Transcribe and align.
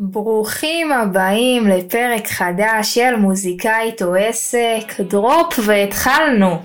ברוכים 0.00 0.92
הבאים 0.92 1.68
לפרק 1.68 2.26
חדש 2.26 2.94
של 2.94 3.16
מוזיקאית 3.16 4.02
או 4.02 4.14
עסק, 4.14 5.00
דרופ 5.00 5.58
והתחלנו. 5.66 6.58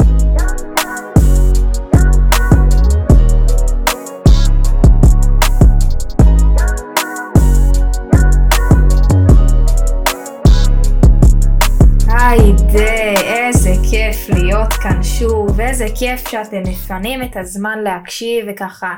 כאן 14.84 15.04
שוב, 15.04 15.60
איזה 15.62 15.86
כיף 15.99 16.27
שאתם 16.27 16.62
מפנים 16.63 17.23
את 17.23 17.38
הזמן 17.38 17.80
להקשיב 17.84 18.45
וככה 18.49 18.95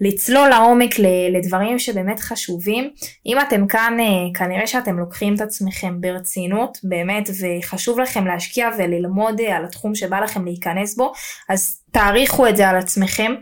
לצלול 0.00 0.48
לעומק 0.48 0.90
לדברים 1.32 1.78
שבאמת 1.78 2.20
חשובים. 2.20 2.90
אם 3.26 3.38
אתם 3.40 3.66
כאן, 3.66 3.96
אה, 4.00 4.38
כנראה 4.38 4.66
שאתם 4.66 4.98
לוקחים 4.98 5.34
את 5.34 5.40
עצמכם 5.40 6.00
ברצינות, 6.00 6.78
באמת, 6.84 7.30
וחשוב 7.40 8.00
לכם 8.00 8.26
להשקיע 8.26 8.68
וללמוד 8.78 9.40
אה, 9.40 9.56
על 9.56 9.64
התחום 9.64 9.94
שבא 9.94 10.20
לכם 10.20 10.44
להיכנס 10.44 10.96
בו, 10.96 11.12
אז 11.48 11.83
תעריכו 11.94 12.48
את 12.48 12.56
זה 12.56 12.68
על 12.68 12.76
עצמכם, 12.76 13.34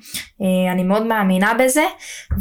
אה, 0.42 0.73
אני 0.73 0.83
מאוד 0.83 1.06
מאמינה 1.06 1.55
בזה, 1.55 1.84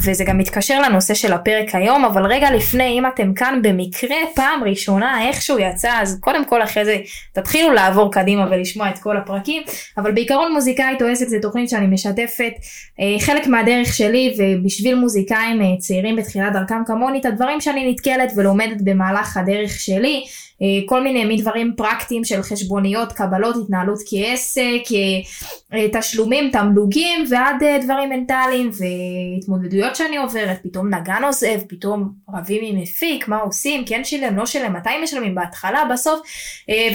וזה 0.06 0.24
גם 0.24 0.38
מתקשר 0.38 0.82
לנושא 0.82 1.14
של 1.14 1.34
הפרק 1.34 1.76
היום, 1.76 2.06
אבל 2.06 2.26
רגע 2.26 2.52
לפני, 2.52 3.00
אם 3.00 3.08
אתם 3.08 3.34
כאן 3.34 3.60
במקרה 3.64 4.16
פעם 4.36 4.64
ראשונה, 4.64 5.28
איכשהו 5.28 5.60
יצא, 5.60 5.92
אז 6.02 6.18
קודם 6.20 6.46
כל 6.46 6.64
אחרי 6.64 6.86
זה 6.86 6.98
תתחילו 7.34 7.74
לעבור 7.74 8.12
קדימה 8.12 8.48
ולשמוע 8.52 8.90
את 8.90 9.00
כל 9.00 9.18
הפרקים, 9.18 9.64
אבל 9.98 10.12
בעיקרון 10.12 10.54
מוזיקאית 10.54 11.02
או 11.02 11.08
עסק 11.08 11.28
זה 11.28 11.38
תוכנית 11.42 11.70
שאני 11.70 11.88
משתפת 11.88 12.54
אה, 13.00 13.20
חלק 13.20 13.48
מהדרך 13.48 13.94
שלי, 13.94 14.36
ובשביל 14.38 14.96
מוזיקאים 14.96 15.62
אה, 15.62 15.78
צעירים 15.80 16.16
בתחילת 16.16 16.54
דרכם 16.54 16.82
כמוני, 16.86 17.20
את 17.20 17.26
הדברים 17.26 17.62
שאני 17.62 17.92
נתקלת 17.92 18.32
ולומדת 18.36 18.82
במהלך 18.84 19.38
הדרך 19.38 19.72
שלי. 19.72 20.24
אה, 20.62 20.68
כל 20.86 21.04
מיני 21.04 21.36
מדברים 21.36 21.74
פרקטיים 21.78 22.24
של 22.24 22.42
חשבוניות, 22.42 23.12
קבלות, 23.12 23.56
התנהלות 23.64 24.00
כעסק, 24.10 24.82
אה, 24.92 25.78
אה, 25.78 25.88
תשלומים, 26.00 26.50
תמלוגים 26.52 27.26
ועד 27.30 27.56
דברים 27.84 28.10
מנטליים 28.10 28.70
והתמודדויות 28.70 29.96
שאני 29.96 30.18
עוברת, 30.18 30.60
פתאום 30.64 30.94
נגן 30.94 31.24
עוזב, 31.24 31.60
פתאום 31.68 32.10
רבים 32.34 32.62
עם 32.64 32.82
מפיק, 32.82 33.28
מה 33.28 33.38
עושים, 33.38 33.86
כן 33.86 34.04
שילם, 34.04 34.38
לא 34.38 34.46
שילם, 34.46 34.74
מתי 34.74 34.90
משלמים, 35.04 35.36
בהתחלה, 35.36 35.84
בסוף, 35.94 36.20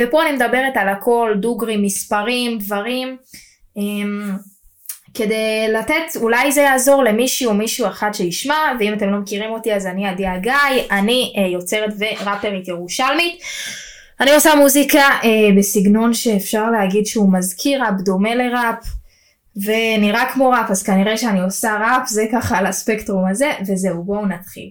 ופה 0.01 0.23
אני 0.23 0.33
מדברת 0.33 0.77
על 0.77 0.89
הכל, 0.89 1.35
דוגרי, 1.41 1.77
מספרים, 1.77 2.59
דברים. 2.59 3.17
כדי 5.17 5.69
לתת, 5.73 6.17
אולי 6.17 6.53
זה 6.53 6.61
יעזור 6.61 7.05
למישהו 7.05 7.51
או 7.51 7.55
מישהו 7.55 7.87
אחד 7.87 8.11
שישמע, 8.13 8.73
ואם 8.81 8.93
אתם 8.93 9.11
לא 9.11 9.19
מכירים 9.19 9.51
אותי 9.51 9.75
אז 9.75 9.87
אני 9.87 10.07
עדי 10.07 10.27
הגיא, 10.27 10.53
אני 10.91 11.35
אה, 11.37 11.47
יוצרת 11.47 11.91
וראפרית 11.99 12.69
ירושלמית. 12.69 13.43
אני 14.21 14.35
עושה 14.35 14.55
מוזיקה 14.55 14.99
אה, 14.99 15.49
בסגנון 15.59 16.15
שאפשר 16.15 16.71
להגיד 16.71 17.07
שהוא 17.07 17.33
מזכיר 17.33 17.83
ראפ, 17.83 18.01
דומה 18.01 18.35
לראפ, 18.35 18.85
ונראה 19.57 20.33
כמו 20.33 20.51
ראפ, 20.51 20.71
אז 20.71 20.83
כנראה 20.83 21.17
שאני 21.17 21.41
עושה 21.41 21.77
ראפ, 21.81 22.09
זה 22.09 22.25
ככה 22.33 22.59
על 22.59 22.67
הספקטרום 22.67 23.27
הזה, 23.31 23.51
וזהו, 23.67 24.05
בואו 24.05 24.27
נתחיל. 24.27 24.71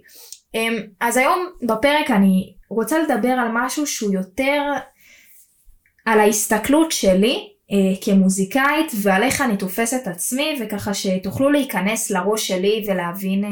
אה, 0.56 0.68
אז 1.00 1.18
היום 1.18 1.50
בפרק 1.62 2.12
אני 2.12 2.54
רוצה 2.70 2.98
לדבר 3.00 3.30
על 3.30 3.48
משהו 3.54 3.88
שהוא 3.88 4.14
יותר 4.14 4.62
על 6.06 6.20
ההסתכלות 6.20 6.92
שלי 6.92 7.50
כמוזיקאית 8.02 8.92
ועל 9.02 9.24
איך 9.24 9.42
אני 9.42 9.58
תופסת 9.58 10.08
עצמי 10.08 10.60
וככה 10.62 10.94
שתוכלו 10.94 11.50
להיכנס 11.50 12.12
לראש 12.12 12.48
שלי 12.48 12.86
ולהבין 12.88 13.44
אה, 13.44 13.50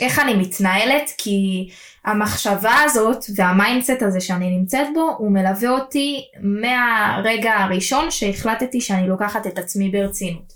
איך 0.00 0.18
אני 0.18 0.34
מתנהלת 0.34 1.10
כי 1.18 1.68
המחשבה 2.04 2.74
הזאת 2.84 3.24
וה 3.36 3.51
mindset 3.51 4.02
הזה 4.02 4.20
שאני 4.20 4.50
נמצאת 4.50 4.86
בו 4.94 5.14
הוא 5.18 5.30
מלווה 5.30 5.70
אותי 5.70 6.24
מהרגע 6.40 7.54
הראשון 7.54 8.10
שהחלטתי 8.10 8.80
שאני 8.80 9.08
לוקחת 9.08 9.46
את 9.46 9.58
עצמי 9.58 9.88
ברצינות. 9.90 10.52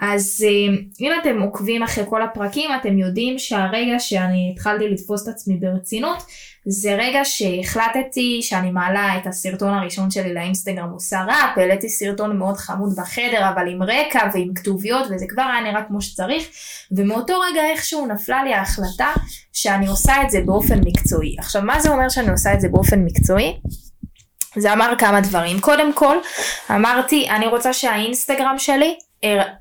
אז 0.00 0.44
אה, 0.46 0.76
אם 1.00 1.10
אתם 1.22 1.42
עוקבים 1.42 1.82
אחרי 1.82 2.04
כל 2.08 2.22
הפרקים 2.22 2.70
אתם 2.80 2.98
יודעים 2.98 3.38
שהרגע 3.38 3.98
שאני 3.98 4.52
התחלתי 4.52 4.88
לתפוס 4.88 5.22
את 5.22 5.28
עצמי 5.28 5.56
ברצינות 5.56 6.22
זה 6.68 6.94
רגע 6.94 7.20
שהחלטתי 7.24 8.38
שאני 8.42 8.70
מעלה 8.70 9.16
את 9.16 9.26
הסרטון 9.26 9.74
הראשון 9.74 10.10
שלי 10.10 10.34
לאינסטגרם 10.34 10.90
עושה 10.90 11.24
ראפ, 11.24 11.58
העליתי 11.58 11.88
סרטון 11.88 12.38
מאוד 12.38 12.56
חמוד 12.56 12.96
בחדר 12.96 13.48
אבל 13.48 13.68
עם 13.68 13.82
רקע 13.82 14.30
ועם 14.34 14.54
כתוביות 14.54 15.06
וזה 15.10 15.26
כבר 15.28 15.42
היה 15.42 15.60
נראה 15.60 15.82
כמו 15.82 16.00
שצריך 16.00 16.44
ומאותו 16.92 17.40
רגע 17.40 17.60
איכשהו 17.70 18.06
נפלה 18.06 18.44
לי 18.44 18.54
ההחלטה 18.54 19.12
שאני 19.52 19.86
עושה 19.86 20.22
את 20.22 20.30
זה 20.30 20.40
באופן 20.46 20.80
מקצועי. 20.84 21.36
עכשיו 21.38 21.62
מה 21.62 21.80
זה 21.80 21.90
אומר 21.90 22.08
שאני 22.08 22.30
עושה 22.30 22.54
את 22.54 22.60
זה 22.60 22.68
באופן 22.68 23.04
מקצועי? 23.04 23.56
זה 24.56 24.72
אמר 24.72 24.92
כמה 24.98 25.20
דברים. 25.20 25.60
קודם 25.60 25.92
כל 25.92 26.16
אמרתי 26.70 27.28
אני 27.30 27.46
רוצה 27.46 27.72
שהאינסטגרם 27.72 28.54
שלי 28.58 28.98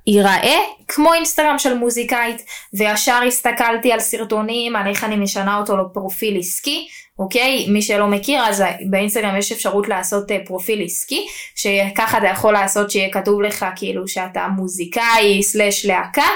ייראה 0.07 0.57
כמו 0.88 1.13
אינסטגרם 1.13 1.59
של 1.59 1.73
מוזיקאית 1.73 2.45
וישר 2.73 3.19
הסתכלתי 3.27 3.91
על 3.91 3.99
סרטונים 3.99 4.75
על 4.75 4.88
איך 4.88 5.03
אני 5.03 5.16
משנה 5.16 5.57
אותו 5.57 5.77
לפרופיל 5.77 6.38
עסקי 6.39 6.88
אוקיי? 7.19 7.65
מי 7.69 7.81
שלא 7.81 8.07
מכיר 8.07 8.41
אז 8.41 8.63
באינסטגרם 8.89 9.37
יש 9.37 9.51
אפשרות 9.51 9.87
לעשות 9.87 10.31
אה, 10.31 10.37
פרופיל 10.45 10.83
עסקי 10.85 11.27
שככה 11.55 12.17
אתה 12.17 12.27
יכול 12.27 12.53
לעשות 12.53 12.91
שיהיה 12.91 13.11
כתוב 13.11 13.41
לך 13.41 13.65
כאילו 13.75 14.07
שאתה 14.07 14.47
מוזיקאי 14.47 15.43
סלאש 15.43 15.85
להקה 15.85 16.27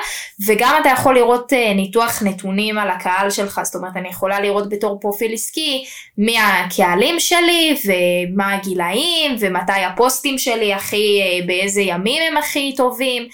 וגם 0.48 0.78
אתה 0.82 0.90
יכול 0.90 1.16
לראות 1.16 1.54
אה, 1.54 1.74
ניתוח 1.74 2.24
נתונים 2.24 2.78
על 2.78 2.90
הקהל 2.90 3.30
שלך. 3.30 3.62
זאת 3.64 3.76
אומרת 3.76 3.98
אני 3.98 4.10
יכולה 4.10 4.40
לראות 4.40 4.70
בתור 4.70 5.00
פרופיל 5.00 5.34
עסקי 5.34 5.86
מי 6.18 6.38
הקהלים 6.40 7.20
שלי 7.20 7.78
ומה 7.86 8.54
הגילאים 8.54 9.36
ומתי 9.40 9.72
הפוסטים 9.72 10.38
שלי 10.38 10.74
הכי 10.74 11.22
אה, 11.22 11.46
באיזה 11.46 11.82
ימים 11.82 12.24
הם 12.28 12.38
הכי 12.38 12.74
טובים 12.78 13.28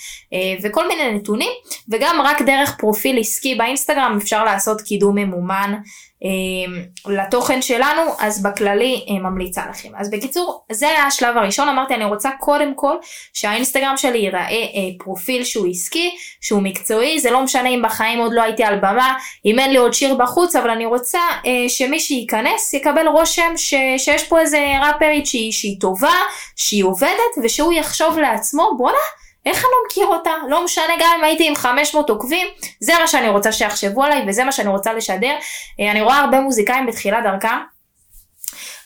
וכל 0.63 0.87
מיני 0.87 1.11
נתונים. 1.11 1.51
וגם 1.89 2.21
רק 2.23 2.41
דרך 2.41 2.75
פרופיל 2.79 3.19
עסקי 3.19 3.55
באינסטגרם 3.55 4.17
אפשר 4.21 4.43
לעשות 4.43 4.81
קידום 4.81 5.15
ממומן 5.15 5.73
לתוכן 7.07 7.61
שלנו 7.61 8.01
אז 8.19 8.43
בכללי 8.43 9.05
אה, 9.09 9.19
ממליצה 9.19 9.63
לכם. 9.69 9.89
אז 9.97 10.09
בקיצור 10.09 10.65
זה 10.71 10.89
היה 10.89 11.05
השלב 11.05 11.37
הראשון 11.37 11.69
אמרתי 11.69 11.95
אני 11.95 12.05
רוצה 12.05 12.29
קודם 12.39 12.75
כל 12.75 12.95
שהאינסטגרם 13.33 13.97
שלי 13.97 14.17
ייראה 14.17 14.49
אה, 14.49 14.55
פרופיל 14.99 15.43
שהוא 15.43 15.67
עסקי 15.69 16.15
שהוא 16.41 16.61
מקצועי 16.61 17.19
זה 17.19 17.31
לא 17.31 17.43
משנה 17.43 17.69
אם 17.69 17.81
בחיים 17.83 18.19
עוד 18.19 18.33
לא 18.33 18.41
הייתי 18.41 18.63
על 18.63 18.77
במה 18.77 19.17
אם 19.45 19.59
אין 19.59 19.71
לי 19.71 19.77
עוד 19.77 19.93
שיר 19.93 20.15
בחוץ 20.15 20.55
אבל 20.55 20.69
אני 20.69 20.85
רוצה 20.85 21.19
שמי 21.67 21.99
שייכנס 21.99 22.73
יקבל 22.73 23.07
רושם 23.07 23.57
ש, 23.57 23.73
שיש 23.97 24.23
פה 24.23 24.39
איזה 24.39 24.65
ראפרית 24.81 25.25
שהיא, 25.25 25.51
שהיא 25.51 25.79
טובה 25.81 26.15
שהיא 26.55 26.83
עובדת 26.83 27.35
ושהוא 27.43 27.73
יחשוב 27.73 28.19
לעצמו 28.19 28.71
בואנה 28.77 28.97
איך 29.45 29.57
אני 29.57 29.71
לא 29.71 29.77
מכיר 29.87 30.07
אותה? 30.07 30.31
לא 30.49 30.63
משנה 30.63 30.93
גם 30.99 31.15
אם 31.19 31.23
הייתי 31.23 31.47
עם 31.47 31.55
500 31.55 32.09
עוקבים, 32.09 32.47
זה 32.79 32.93
מה 32.99 33.07
שאני 33.07 33.29
רוצה 33.29 33.51
שיחשבו 33.51 34.03
עליי 34.03 34.25
וזה 34.27 34.43
מה 34.43 34.51
שאני 34.51 34.69
רוצה 34.69 34.93
לשדר. 34.93 35.35
אה, 35.79 35.91
אני 35.91 36.01
רואה 36.01 36.17
הרבה 36.17 36.39
מוזיקאים 36.39 36.85
בתחילת 36.85 37.23
דרכם. 37.23 37.75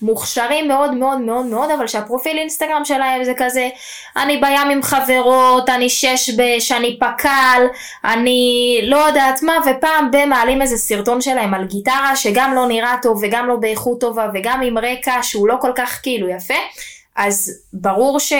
מוכשרים 0.01 0.67
מאוד 0.67 0.93
מאוד 0.93 1.21
מאוד 1.21 1.45
מאוד 1.45 1.71
אבל 1.71 1.87
שהפרופיל 1.87 2.37
אינסטגרם 2.37 2.85
שלהם 2.85 3.23
זה 3.23 3.33
כזה 3.37 3.69
אני 4.17 4.37
בים 4.37 4.69
עם 4.71 4.83
חברות 4.83 5.69
אני 5.69 5.89
שש 5.89 6.29
בש 6.29 6.71
אני 6.71 6.99
פק"ל 6.99 7.61
אני 8.03 8.79
לא 8.83 8.97
יודעת 8.97 9.43
מה 9.43 9.53
ופעם 9.65 10.11
במעלים 10.11 10.61
איזה 10.61 10.77
סרטון 10.77 11.21
שלהם 11.21 11.53
על 11.53 11.65
גיטרה 11.65 12.15
שגם 12.15 12.53
לא 12.55 12.67
נראה 12.67 12.95
טוב 13.01 13.19
וגם 13.21 13.47
לא 13.47 13.55
באיכות 13.55 14.01
טובה 14.01 14.27
וגם 14.33 14.61
עם 14.61 14.77
רקע 14.77 15.23
שהוא 15.23 15.47
לא 15.47 15.55
כל 15.61 15.71
כך 15.75 15.99
כאילו 16.03 16.29
יפה 16.29 16.59
אז 17.15 17.63
ברור 17.73 18.19
ש... 18.19 18.33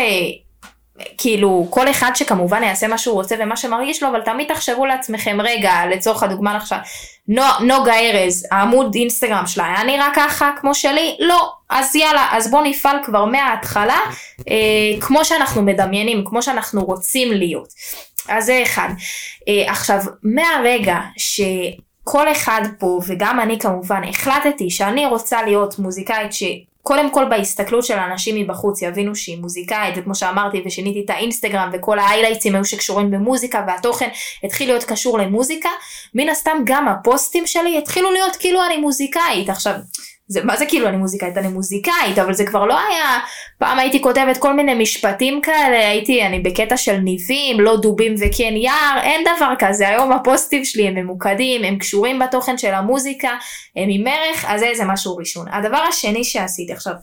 כאילו 1.18 1.68
כל 1.70 1.90
אחד 1.90 2.12
שכמובן 2.16 2.64
יעשה 2.64 2.88
מה 2.88 2.98
שהוא 2.98 3.14
רוצה 3.14 3.36
ומה 3.40 3.58
שמרגיש 3.58 4.04
לו 4.04 4.10
אבל 4.10 4.22
תמיד 4.22 4.48
תחשבו 4.54 4.86
לעצמכם 4.86 5.38
רגע 5.44 5.74
לצורך 5.92 6.24
הדוגמה 6.24 6.58
עכשיו 6.58 6.78
נוגה 7.60 8.00
ארז 8.00 8.48
העמוד 8.52 8.96
אינסטגרם 8.96 9.48
שלה 9.48 9.66
היה 9.66 9.84
נראה 9.84 10.10
ככה 10.16 10.52
כמו 10.62 10.76
שלי? 10.76 11.18
לא. 11.20 11.52
אז 11.70 11.96
יאללה 11.96 12.28
אז 12.32 12.52
בוא 12.52 12.62
נפעל 12.64 12.98
כבר 13.04 13.26
מההתחלה 13.26 14.00
אה, 14.50 15.02
כמו 15.02 15.26
שאנחנו 15.26 15.62
מדמיינים 15.62 16.24
כמו 16.26 16.42
שאנחנו 16.42 16.84
רוצים 16.84 17.32
להיות. 17.32 17.68
אז 18.30 18.46
זה 18.46 18.60
אחד. 18.64 18.90
אה, 19.48 19.72
עכשיו 19.72 20.00
מהרגע 20.24 21.00
ש... 21.18 21.42
כל 22.12 22.32
אחד 22.32 22.62
פה 22.80 23.00
וגם 23.08 23.40
אני 23.40 23.60
כמובן 23.60 24.02
החלטתי 24.10 24.70
שאני 24.70 25.06
רוצה 25.06 25.44
להיות 25.44 25.80
מוזיקאית 25.80 26.34
ש... 26.34 26.44
קודם 26.84 27.12
כל 27.12 27.26
בהסתכלות 27.30 27.86
של 27.86 27.98
אנשים 27.98 28.36
מבחוץ 28.36 28.82
יבינו 28.82 29.16
שהיא 29.16 29.38
מוזיקאית 29.38 29.96
וכמו 29.98 30.16
שאמרתי 30.16 30.62
ושיניתי 30.66 31.02
את 31.06 31.10
האינסטגרם 31.10 31.70
וכל 31.74 32.00
ההיילייטסים 32.00 32.56
היו 32.56 32.66
שקשורים 32.66 33.12
במוזיקה 33.12 33.64
והתוכן 33.68 34.10
התחיל 34.44 34.70
להיות 34.70 34.84
קשור 34.84 35.20
למוזיקה 35.20 35.70
מן 36.14 36.30
הסתם 36.30 36.58
גם 36.64 36.88
הפוסטים 36.88 37.48
שלי 37.48 37.78
התחילו 37.78 38.12
להיות 38.12 38.36
כאילו 38.36 38.66
אני 38.66 38.78
מוזיקאית. 38.78 39.50
עכשיו 39.50 39.74
זה 40.32 40.44
מה 40.44 40.58
זה 40.58 40.66
כאילו 40.66 40.88
אני 40.88 40.98
מוזיקאית 40.98 41.38
אני 41.38 41.48
מוזיקאית 41.48 42.20
אבל 42.20 42.34
זה 42.34 42.46
כבר 42.46 42.66
לא 42.66 42.80
היה 42.80 43.20
פעם 43.58 43.80
הייתי 43.80 44.02
כותבת 44.02 44.38
כל 44.38 44.54
מיני 44.54 44.74
משפטים 44.74 45.42
כאלה 45.42 45.90
הייתי 45.90 46.26
אני 46.26 46.40
בקטע 46.40 46.78
של 46.78 46.98
ניבים 46.98 47.60
לא 47.60 47.78
דובים 47.78 48.16
וכן 48.20 48.54
יער 48.56 49.00
אין 49.02 49.26
דבר 49.36 49.54
כזה. 49.60 49.90
היום 49.90 50.12
הפוסטים 50.12 50.66
שלי 50.66 50.88
הם 50.88 50.96
ממוקדים 50.96 51.64
הם 51.64 51.78
קשורים 51.78 52.20
בתוכן 52.20 52.58
של 52.58 52.74
המוזיקה 52.74 53.30
הם 53.76 53.90
עם 53.90 54.08
ערך 54.08 54.46
אז 54.48 54.62
זה 54.78 54.86
משהו 54.86 55.16
ראשון. 55.16 55.48
הדבר 55.52 55.78
השני 55.90 56.24
שעשיתי 56.24 56.74
עכשיו 56.74 56.94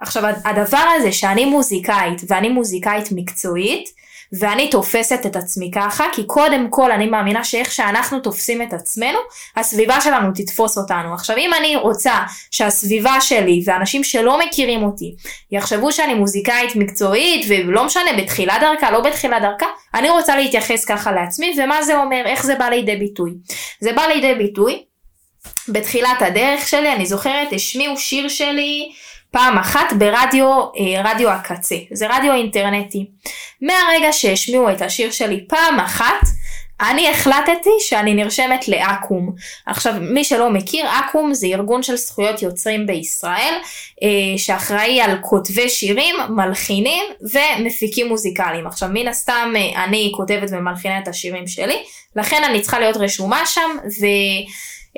עכשיו 0.00 0.24
הדבר 0.44 0.84
הזה 0.96 1.12
שאני 1.12 1.44
מוזיקאית 1.44 2.20
ואני 2.28 2.48
מוזיקאית 2.48 3.08
מקצועית 3.12 3.88
ואני 4.32 4.70
תופסת 4.70 5.26
את 5.26 5.36
עצמי 5.36 5.70
ככה, 5.74 6.04
כי 6.12 6.24
קודם 6.26 6.66
כל 6.70 6.92
אני 6.92 7.06
מאמינה 7.06 7.44
שאיך 7.44 7.72
שאנחנו 7.72 8.20
תופסים 8.20 8.62
את 8.62 8.72
עצמנו, 8.72 9.18
הסביבה 9.56 10.00
שלנו 10.00 10.30
תתפוס 10.34 10.78
אותנו. 10.78 11.14
עכשיו 11.14 11.36
אם 11.36 11.50
אני 11.54 11.76
רוצה 11.76 12.14
שהסביבה 12.50 13.20
שלי 13.20 13.62
ואנשים 13.66 14.04
שלא 14.04 14.38
מכירים 14.46 14.82
אותי 14.82 15.14
יחשבו 15.50 15.92
שאני 15.92 16.14
מוזיקאית 16.14 16.76
מקצועית 16.76 17.46
ולא 17.48 17.84
משנה 17.84 18.12
בתחילת 18.18 18.60
דרכה, 18.60 18.90
לא 18.90 19.00
בתחילת 19.00 19.42
דרכה, 19.42 19.66
אני 19.94 20.10
רוצה 20.10 20.36
להתייחס 20.36 20.84
ככה 20.84 21.12
לעצמי 21.12 21.56
ומה 21.58 21.82
זה 21.82 21.96
אומר, 21.96 22.22
איך 22.26 22.46
זה 22.46 22.54
בא 22.54 22.64
לידי 22.64 22.96
ביטוי. 22.96 23.30
זה 23.80 23.92
בא 23.92 24.02
לידי 24.02 24.34
ביטוי 24.34 24.82
בתחילת 25.68 26.22
הדרך 26.22 26.68
שלי, 26.68 26.92
אני 26.92 27.06
זוכרת, 27.06 27.52
השמיעו 27.52 27.96
שיר 27.96 28.28
שלי 28.28 28.92
פעם 29.30 29.58
אחת 29.58 29.92
ברדיו, 29.98 30.46
אה, 30.60 31.02
רדיו 31.04 31.30
הקצה, 31.30 31.76
זה 31.92 32.06
רדיו 32.10 32.32
אינטרנטי. 32.32 33.06
מהרגע 33.60 34.12
שהשמיעו 34.12 34.70
את 34.70 34.82
השיר 34.82 35.10
שלי 35.10 35.44
פעם 35.48 35.80
אחת, 35.80 36.26
אני 36.80 37.10
החלטתי 37.10 37.70
שאני 37.80 38.14
נרשמת 38.14 38.68
לאקו"ם. 38.68 39.30
עכשיו, 39.66 39.94
מי 40.00 40.24
שלא 40.24 40.50
מכיר, 40.50 40.86
אקו"ם 40.86 41.34
זה 41.34 41.46
ארגון 41.46 41.82
של 41.82 41.96
זכויות 41.96 42.42
יוצרים 42.42 42.86
בישראל, 42.86 43.54
אה, 44.02 44.38
שאחראי 44.38 45.00
על 45.00 45.18
כותבי 45.22 45.68
שירים, 45.68 46.14
מלחינים 46.28 47.04
ומפיקים 47.32 48.08
מוזיקליים. 48.08 48.66
עכשיו, 48.66 48.88
מן 48.92 49.08
הסתם 49.08 49.52
אה, 49.56 49.84
אני 49.84 50.12
כותבת 50.16 50.48
ומלחינה 50.52 50.98
את 50.98 51.08
השירים 51.08 51.46
שלי, 51.46 51.82
לכן 52.16 52.44
אני 52.44 52.60
צריכה 52.60 52.78
להיות 52.78 52.96
רשומה 52.96 53.46
שם, 53.46 53.70
ו... 53.86 54.06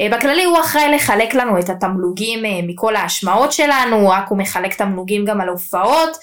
אה, 0.00 0.08
בכללי 0.18 0.44
הוא 0.44 0.60
אחראי 0.60 0.94
לחלק 0.94 1.34
לנו 1.34 1.58
את 1.58 1.70
התמלוגים 1.70 2.44
אה, 2.44 2.60
מכל 2.62 2.96
ההשמעות 2.96 3.52
שלנו, 3.52 4.08
רק 4.08 4.28
הוא 4.28 4.38
מחלק 4.38 4.74
תמלוגים 4.74 5.24
גם 5.24 5.40
על 5.40 5.48
הופעות 5.48 6.16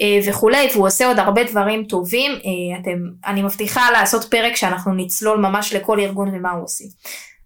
אה, 0.00 0.18
וכולי, 0.26 0.68
והוא 0.72 0.86
עושה 0.86 1.06
עוד 1.06 1.18
הרבה 1.18 1.44
דברים 1.44 1.84
טובים. 1.84 2.32
אתם, 2.80 2.98
אני 3.26 3.42
מבטיחה 3.42 3.90
לעשות 3.90 4.24
פרק 4.24 4.56
שאנחנו 4.56 4.94
נצלול 4.94 5.38
ממש 5.38 5.72
לכל 5.72 6.00
ארגון 6.00 6.28
ומה 6.34 6.50
הוא 6.50 6.64
עושה. 6.64 6.84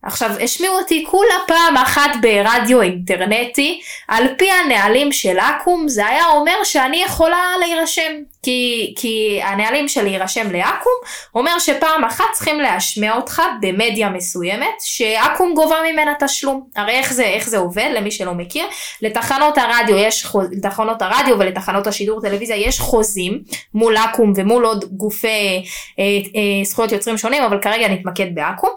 עכשיו, 0.02 0.30
השמיעו 0.40 0.74
אותי 0.74 1.04
כולה 1.10 1.34
פעם 1.46 1.76
אחת 1.76 2.10
ברדיו 2.22 2.82
אינטרנטי, 2.82 3.80
על 4.08 4.24
פי 4.38 4.50
הנהלים 4.50 5.12
של 5.12 5.38
אקו"ם, 5.38 5.88
זה 5.88 6.06
היה 6.06 6.26
אומר 6.26 6.64
שאני 6.64 7.02
יכולה 7.02 7.52
להירשם. 7.60 8.12
כי, 8.42 8.94
כי 8.96 9.40
הנהלים 9.42 9.88
של 9.88 10.02
להירשם 10.02 10.50
לאקו"ם 10.50 10.92
אומר 11.34 11.58
שפעם 11.58 12.04
אחת 12.04 12.24
צריכים 12.32 12.60
להשמיע 12.60 13.16
אותך 13.16 13.42
במדיה 13.60 14.08
מסוימת 14.08 14.80
שאקו"ם 14.80 15.54
גובה 15.54 15.76
ממנה 15.92 16.12
תשלום. 16.20 16.66
הרי 16.76 16.92
איך 16.92 17.12
זה, 17.12 17.24
איך 17.24 17.48
זה 17.48 17.58
עובד 17.58 17.90
למי 17.94 18.10
שלא 18.10 18.34
מכיר? 18.34 18.66
לתחנות 19.02 19.58
הרדיו 19.58 19.96
יש, 19.96 20.26
לתחנות 20.52 21.02
הרדיו 21.02 21.38
ולתחנות 21.38 21.86
השידור 21.86 22.20
טלוויזיה 22.20 22.56
יש 22.56 22.80
חוזים 22.80 23.42
מול 23.74 23.96
אקו"ם 23.96 24.32
ומול 24.36 24.64
עוד 24.64 24.84
גופי 24.84 25.64
אה, 25.98 26.04
אה, 26.04 26.64
זכויות 26.64 26.92
יוצרים 26.92 27.18
שונים 27.18 27.42
אבל 27.42 27.58
כרגע 27.62 27.88
נתמקד 27.88 28.34
באקו"ם. 28.34 28.70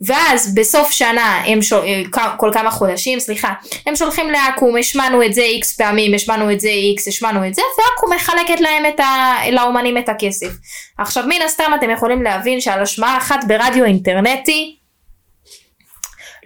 ואז 0.00 0.54
בסוף 0.54 0.90
שנה 0.90 1.42
הם 1.46 1.62
שול, 1.62 1.78
אה, 1.84 2.02
כל 2.36 2.50
כמה 2.54 2.70
חודשים 2.70 3.20
סליחה 3.20 3.52
הם 3.86 3.96
שולחים 3.96 4.30
לאקו"ם 4.30 4.76
השמענו 4.76 5.22
את 5.22 5.34
זה 5.34 5.42
איקס 5.42 5.76
פעמים 5.76 6.14
השמענו 6.14 6.52
את 6.52 6.60
זה 6.60 6.68
איקס 6.68 7.08
השמענו 7.08 7.46
את 7.46 7.54
זה 7.54 7.62
ואקו"ם 7.78 8.12
מחלקת 8.16 8.60
להם 8.60 8.86
את 8.86 9.00
ה... 9.00 9.09
לאומנים 9.52 9.98
את 9.98 10.08
הכסף. 10.08 10.52
עכשיו 10.98 11.24
מן 11.26 11.42
הסתם 11.44 11.72
אתם 11.78 11.90
יכולים 11.90 12.22
להבין 12.22 12.60
שעל 12.60 12.82
השמעה 12.82 13.18
אחת 13.18 13.44
ברדיו 13.44 13.84
אינטרנטי 13.84 14.76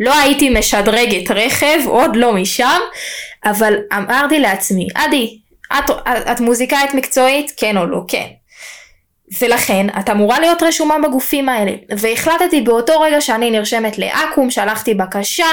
לא 0.00 0.14
הייתי 0.18 0.50
משדרגת 0.50 1.30
רכב, 1.30 1.78
עוד 1.86 2.16
לא 2.16 2.32
משם, 2.32 2.80
אבל 3.44 3.74
אמרתי 3.92 4.38
לעצמי, 4.38 4.88
עדי, 4.94 5.38
את, 5.72 5.90
את 6.32 6.40
מוזיקאית 6.40 6.94
מקצועית? 6.94 7.52
כן 7.56 7.76
או 7.76 7.86
לא? 7.86 8.00
כן. 8.08 8.26
ולכן 9.40 9.86
את 9.98 10.10
אמורה 10.10 10.40
להיות 10.40 10.62
רשומה 10.62 10.94
בגופים 10.98 11.48
האלה. 11.48 11.72
והחלטתי 11.98 12.60
באותו 12.60 13.00
רגע 13.00 13.20
שאני 13.20 13.50
נרשמת 13.50 13.98
לאקו"ם, 13.98 14.50
שלחתי 14.50 14.94
בקשה, 14.94 15.46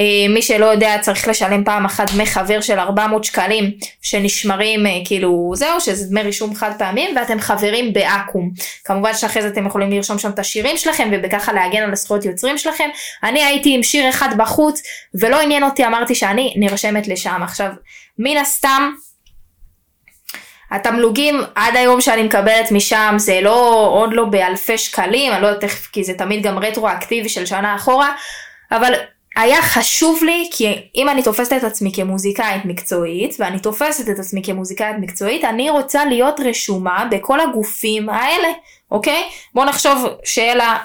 אה, 0.00 0.28
מי 0.28 0.42
שלא 0.42 0.66
יודע 0.66 0.98
צריך 1.00 1.28
לשלם 1.28 1.64
פעם 1.64 1.84
אחת 1.84 2.10
דמי 2.10 2.26
חבר 2.26 2.60
של 2.60 2.78
400 2.78 3.24
שקלים 3.24 3.70
שנשמרים 4.02 4.86
אה, 4.86 4.92
כאילו 5.04 5.52
זהו, 5.54 5.80
שזה 5.80 6.06
דמי 6.10 6.22
רישום 6.22 6.54
חד 6.54 6.72
פעמים, 6.78 7.16
ואתם 7.16 7.40
חברים 7.40 7.92
באקו"ם. 7.92 8.50
כמובן 8.84 9.14
שאחרי 9.14 9.42
זה 9.42 9.48
אתם 9.48 9.66
יכולים 9.66 9.90
לרשום 9.90 10.18
שם 10.18 10.30
את 10.30 10.38
השירים 10.38 10.76
שלכם 10.76 11.08
ובככה 11.12 11.52
להגן 11.52 11.82
על 11.82 11.92
הזכויות 11.92 12.24
יוצרים 12.24 12.58
שלכם. 12.58 12.88
אני 13.22 13.44
הייתי 13.44 13.74
עם 13.74 13.82
שיר 13.82 14.08
אחד 14.08 14.28
בחוץ 14.36 14.82
ולא 15.14 15.40
עניין 15.40 15.64
אותי, 15.64 15.86
אמרתי 15.86 16.14
שאני 16.14 16.54
נרשמת 16.56 17.08
לשם. 17.08 17.40
עכשיו, 17.42 17.70
מן 18.18 18.36
הסתם 18.36 18.92
התמלוגים 20.70 21.40
עד 21.54 21.76
היום 21.76 22.00
שאני 22.00 22.22
מקבלת 22.22 22.72
משם 22.72 23.14
זה 23.16 23.40
לא, 23.42 23.88
עוד 23.92 24.12
לא 24.12 24.24
באלפי 24.24 24.78
שקלים, 24.78 25.32
אני 25.32 25.42
לא 25.42 25.46
יודעת 25.46 25.64
איך, 25.64 25.88
כי 25.92 26.04
זה 26.04 26.14
תמיד 26.14 26.42
גם 26.42 26.58
רטרואקטיבי 26.58 27.28
של 27.28 27.46
שנה 27.46 27.76
אחורה, 27.76 28.12
אבל 28.72 28.94
היה 29.36 29.62
חשוב 29.62 30.24
לי, 30.24 30.48
כי 30.52 30.88
אם 30.94 31.08
אני 31.08 31.22
תופסת 31.22 31.52
את 31.52 31.64
עצמי 31.64 31.92
כמוזיקאית 31.94 32.64
מקצועית, 32.64 33.36
ואני 33.38 33.58
תופסת 33.58 34.08
את 34.08 34.18
עצמי 34.18 34.42
כמוזיקאית 34.42 34.96
מקצועית, 35.00 35.44
אני 35.44 35.70
רוצה 35.70 36.04
להיות 36.04 36.40
רשומה 36.40 37.06
בכל 37.10 37.40
הגופים 37.40 38.08
האלה, 38.08 38.48
אוקיי? 38.90 39.22
בואו 39.54 39.66
נחשוב 39.66 40.06
שאלה, 40.24 40.76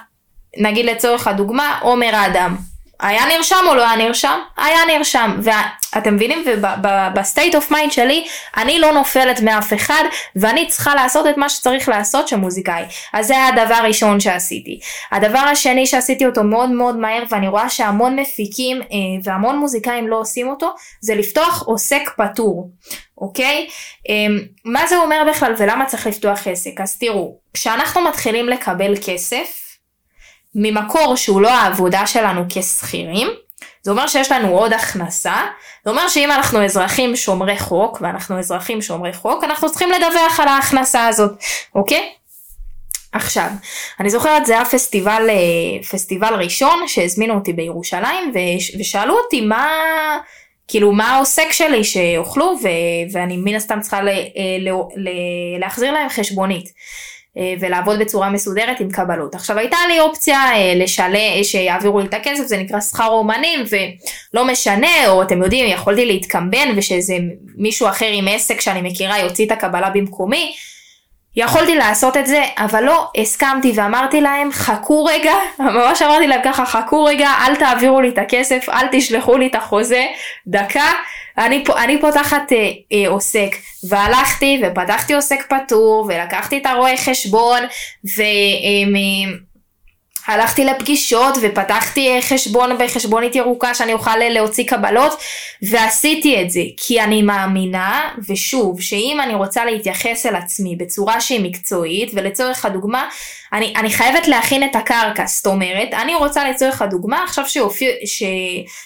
נגיד 0.58 0.86
לצורך 0.86 1.28
הדוגמה, 1.28 1.80
עומר 1.82 2.16
האדם. 2.16 2.56
היה 3.00 3.26
נרשם 3.26 3.66
או 3.68 3.76
לא 3.76 3.88
היה 3.88 3.96
נרשם? 3.96 4.40
היה 4.58 4.80
נרשם. 4.88 5.40
ואתם 5.42 6.16
מבינים? 6.16 6.44
וב 6.48 6.79
state 6.79 7.56
of 7.56 7.72
mind 7.72 7.92
שלי, 7.92 8.28
אני 8.58 8.80
לא 8.80 8.92
נופלת 8.92 9.42
מאף 9.42 9.74
אחד, 9.74 10.04
ואני 10.36 10.68
צריכה 10.68 10.96
לעשות 10.96 11.28
את 11.28 11.38
מה 11.38 11.50
שצריך 11.50 11.90
לעשות 11.90 12.28
שמוזיקאי. 12.28 12.84
אז 13.14 13.28
זה 13.28 13.46
הדבר 13.46 13.76
הראשון 13.76 14.20
שעשיתי. 14.20 14.80
הדבר 15.12 15.40
השני 15.40 15.88
שעשיתי 15.88 16.26
אותו 16.26 16.44
מאוד 16.44 16.70
מאוד 16.70 16.98
מהר, 16.98 17.24
ואני 17.30 17.48
רואה 17.48 17.70
שהמון 17.70 18.20
מפיקים 18.20 18.82
אה, 18.82 18.88
והמון 19.24 19.58
מוזיקאים 19.58 20.08
לא 20.08 20.20
עושים 20.20 20.50
אותו, 20.50 20.74
זה 21.02 21.16
לפתוח 21.16 21.64
עוסק 21.66 22.10
פטור. 22.18 22.70
אוקיי? 23.18 23.68
אמ, 24.10 24.40
מה 24.66 24.88
זה 24.88 24.98
אומר 24.98 25.24
בכלל 25.30 25.54
ולמה 25.58 25.86
צריך 25.86 26.08
לפתוח 26.08 26.48
עסק? 26.48 26.82
אז 26.82 26.98
תראו, 26.98 27.38
כשאנחנו 27.54 28.02
מתחילים 28.02 28.50
לקבל 28.50 28.94
כסף, 29.06 29.69
ממקור 30.56 31.16
שהוא 31.16 31.42
לא 31.42 31.50
העבודה 31.54 32.08
שלנו 32.08 32.44
כשכירים, 32.50 33.28
זה 33.82 33.92
אומר 33.92 34.08
שיש 34.08 34.32
לנו 34.32 34.48
עוד 34.58 34.74
הכנסה, 34.74 35.36
זה 35.86 35.92
אומר 35.92 36.08
שאם 36.08 36.32
אנחנו 36.32 36.66
אזרחים 36.66 37.16
שומרי 37.16 37.60
חוק, 37.60 37.98
ואנחנו 38.02 38.40
אזרחים 38.40 38.82
שומרי 38.82 39.14
חוק, 39.14 39.44
אנחנו 39.44 39.70
צריכים 39.70 39.90
לדווח 39.92 40.40
על 40.40 40.48
ההכנסה 40.48 41.08
הזאת, 41.08 41.32
אוקיי? 41.76 42.10
עכשיו, 43.12 43.48
אני 44.00 44.10
זוכרת 44.10 44.46
זה 44.46 44.54
היה 44.54 44.66
פסטיבל, 44.66 45.30
אה, 45.30 45.84
פסטיבל 45.92 46.34
ראשון 46.34 46.88
שהזמינו 46.88 47.34
אותי 47.34 47.54
בירושלים 47.54 48.34
ושאלו 48.80 49.18
אותי 49.18 49.42
מה, 49.42 49.68
כאילו 50.68 50.92
מה 50.92 51.16
העוסק 51.16 51.52
שלי 51.52 51.84
שאוכלו 51.84 52.60
ואני 53.14 53.38
מן 53.38 53.56
הסתם 53.56 53.80
צריכה 53.82 54.02
ל- 54.02 54.08
אה, 54.10 54.24
ל- 54.96 55.60
להחזיר 55.60 55.92
להם 55.92 56.10
חשבונית. 56.10 56.70
אה, 57.38 57.54
ולעבוד 57.60 58.00
בצורה 58.00 58.30
מסודרת 58.30 58.80
עם 58.80 58.92
קבלות. 58.92 59.36
עכשיו 59.36 59.58
הייתה 59.58 59.78
לי 59.88 60.00
אופציה 60.00 60.40
אה, 60.56 60.74
לשלם, 60.76 61.44
שיעבירו 61.44 62.00
לי 62.00 62.06
את 62.06 62.14
הכסף, 62.14 62.46
זה 62.46 62.58
נקרא 62.58 62.80
שכר 62.80 63.08
אומנים 63.08 63.60
ולא 63.70 64.46
משנה, 64.46 65.08
או 65.08 65.22
אתם 65.22 65.44
יודעים, 65.44 65.70
יכולתי 65.70 66.06
להתקמבן 66.06 66.74
ושאיזה 66.76 67.18
מישהו 67.56 67.88
אחר 67.88 68.10
עם 68.14 68.28
עסק 68.28 68.62
שאני 68.62 68.82
מכירה 68.82 69.20
יוציא 69.20 69.46
את 69.46 69.52
הקבלה 69.52 69.90
במקומי. 69.90 70.54
יכולתי 71.40 71.76
לעשות 71.76 72.18
את 72.18 72.28
זה, 72.28 72.44
אבל 72.58 72.84
לא 72.84 73.08
הסכמתי 73.18 73.72
ואמרתי 73.76 74.22
להם, 74.22 74.52
חכו 74.52 75.06
רגע, 75.06 75.34
ממש 75.60 76.02
אמרתי 76.02 76.28
להם 76.28 76.42
ככה, 76.44 76.66
חכו 76.66 77.04
רגע, 77.04 77.30
אל 77.48 77.56
תעבירו 77.56 78.02
לי 78.02 78.10
את 78.10 78.18
הכסף, 78.18 78.70
אל 78.70 78.88
תשלחו 78.92 79.38
לי 79.38 79.48
את 79.48 79.56
החוזה, 79.56 80.06
דקה, 80.48 80.92
אני, 81.38 81.64
אני 81.84 82.02
פותחת 82.02 82.52
אה, 82.52 82.70
אה, 82.94 83.10
עוסק, 83.10 83.56
והלכתי 83.90 84.62
ופתחתי 84.64 85.14
עוסק 85.14 85.46
פטור, 85.50 86.06
ולקחתי 86.10 86.58
את 86.58 86.66
הרואה 86.66 86.98
חשבון, 86.98 87.60
ו... 88.18 88.22
אה, 88.22 89.49
הלכתי 90.28 90.66
לפגישות 90.66 91.38
ופתחתי 91.42 92.10
אה, 92.10 92.22
חשבון 92.22 92.78
בחשבונית 92.80 93.36
ירוקה 93.36 93.74
שאני 93.74 93.94
אוכל 93.94 94.18
להוציא 94.18 94.64
קבלות 94.68 95.20
ועשיתי 95.62 96.42
את 96.42 96.52
זה 96.52 96.62
כי 96.78 97.02
אני 97.02 97.22
מאמינה 97.22 98.10
ושוב 98.30 98.82
שאם 98.82 99.18
אני 99.24 99.34
רוצה 99.34 99.66
להתייחס 99.66 100.26
אל 100.26 100.36
עצמי 100.36 100.76
בצורה 100.76 101.22
שהיא 101.22 101.44
מקצועית 101.44 102.12
ולצורך 102.14 102.66
הדוגמה 102.66 103.10
אני, 103.54 103.74
אני 103.76 103.90
חייבת 103.90 104.28
להכין 104.28 104.64
את 104.64 104.76
הקרקע 104.76 105.26
זאת 105.26 105.48
אומרת 105.48 105.94
אני 105.94 106.16
רוצה 106.16 106.50
לצורך 106.50 106.82
הדוגמה 106.82 107.24
עכשיו 107.24 107.50
שיופיע, 107.50 107.90
ש, 108.06 108.24